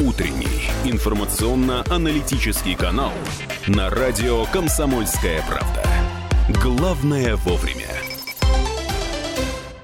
Утренний 0.00 0.70
информационно-аналитический 0.84 2.74
канал 2.74 3.12
на 3.66 3.90
радио 3.90 4.44
«Комсомольская 4.46 5.42
правда». 5.42 5.84
Главное 6.62 7.36
вовремя. 7.36 8.07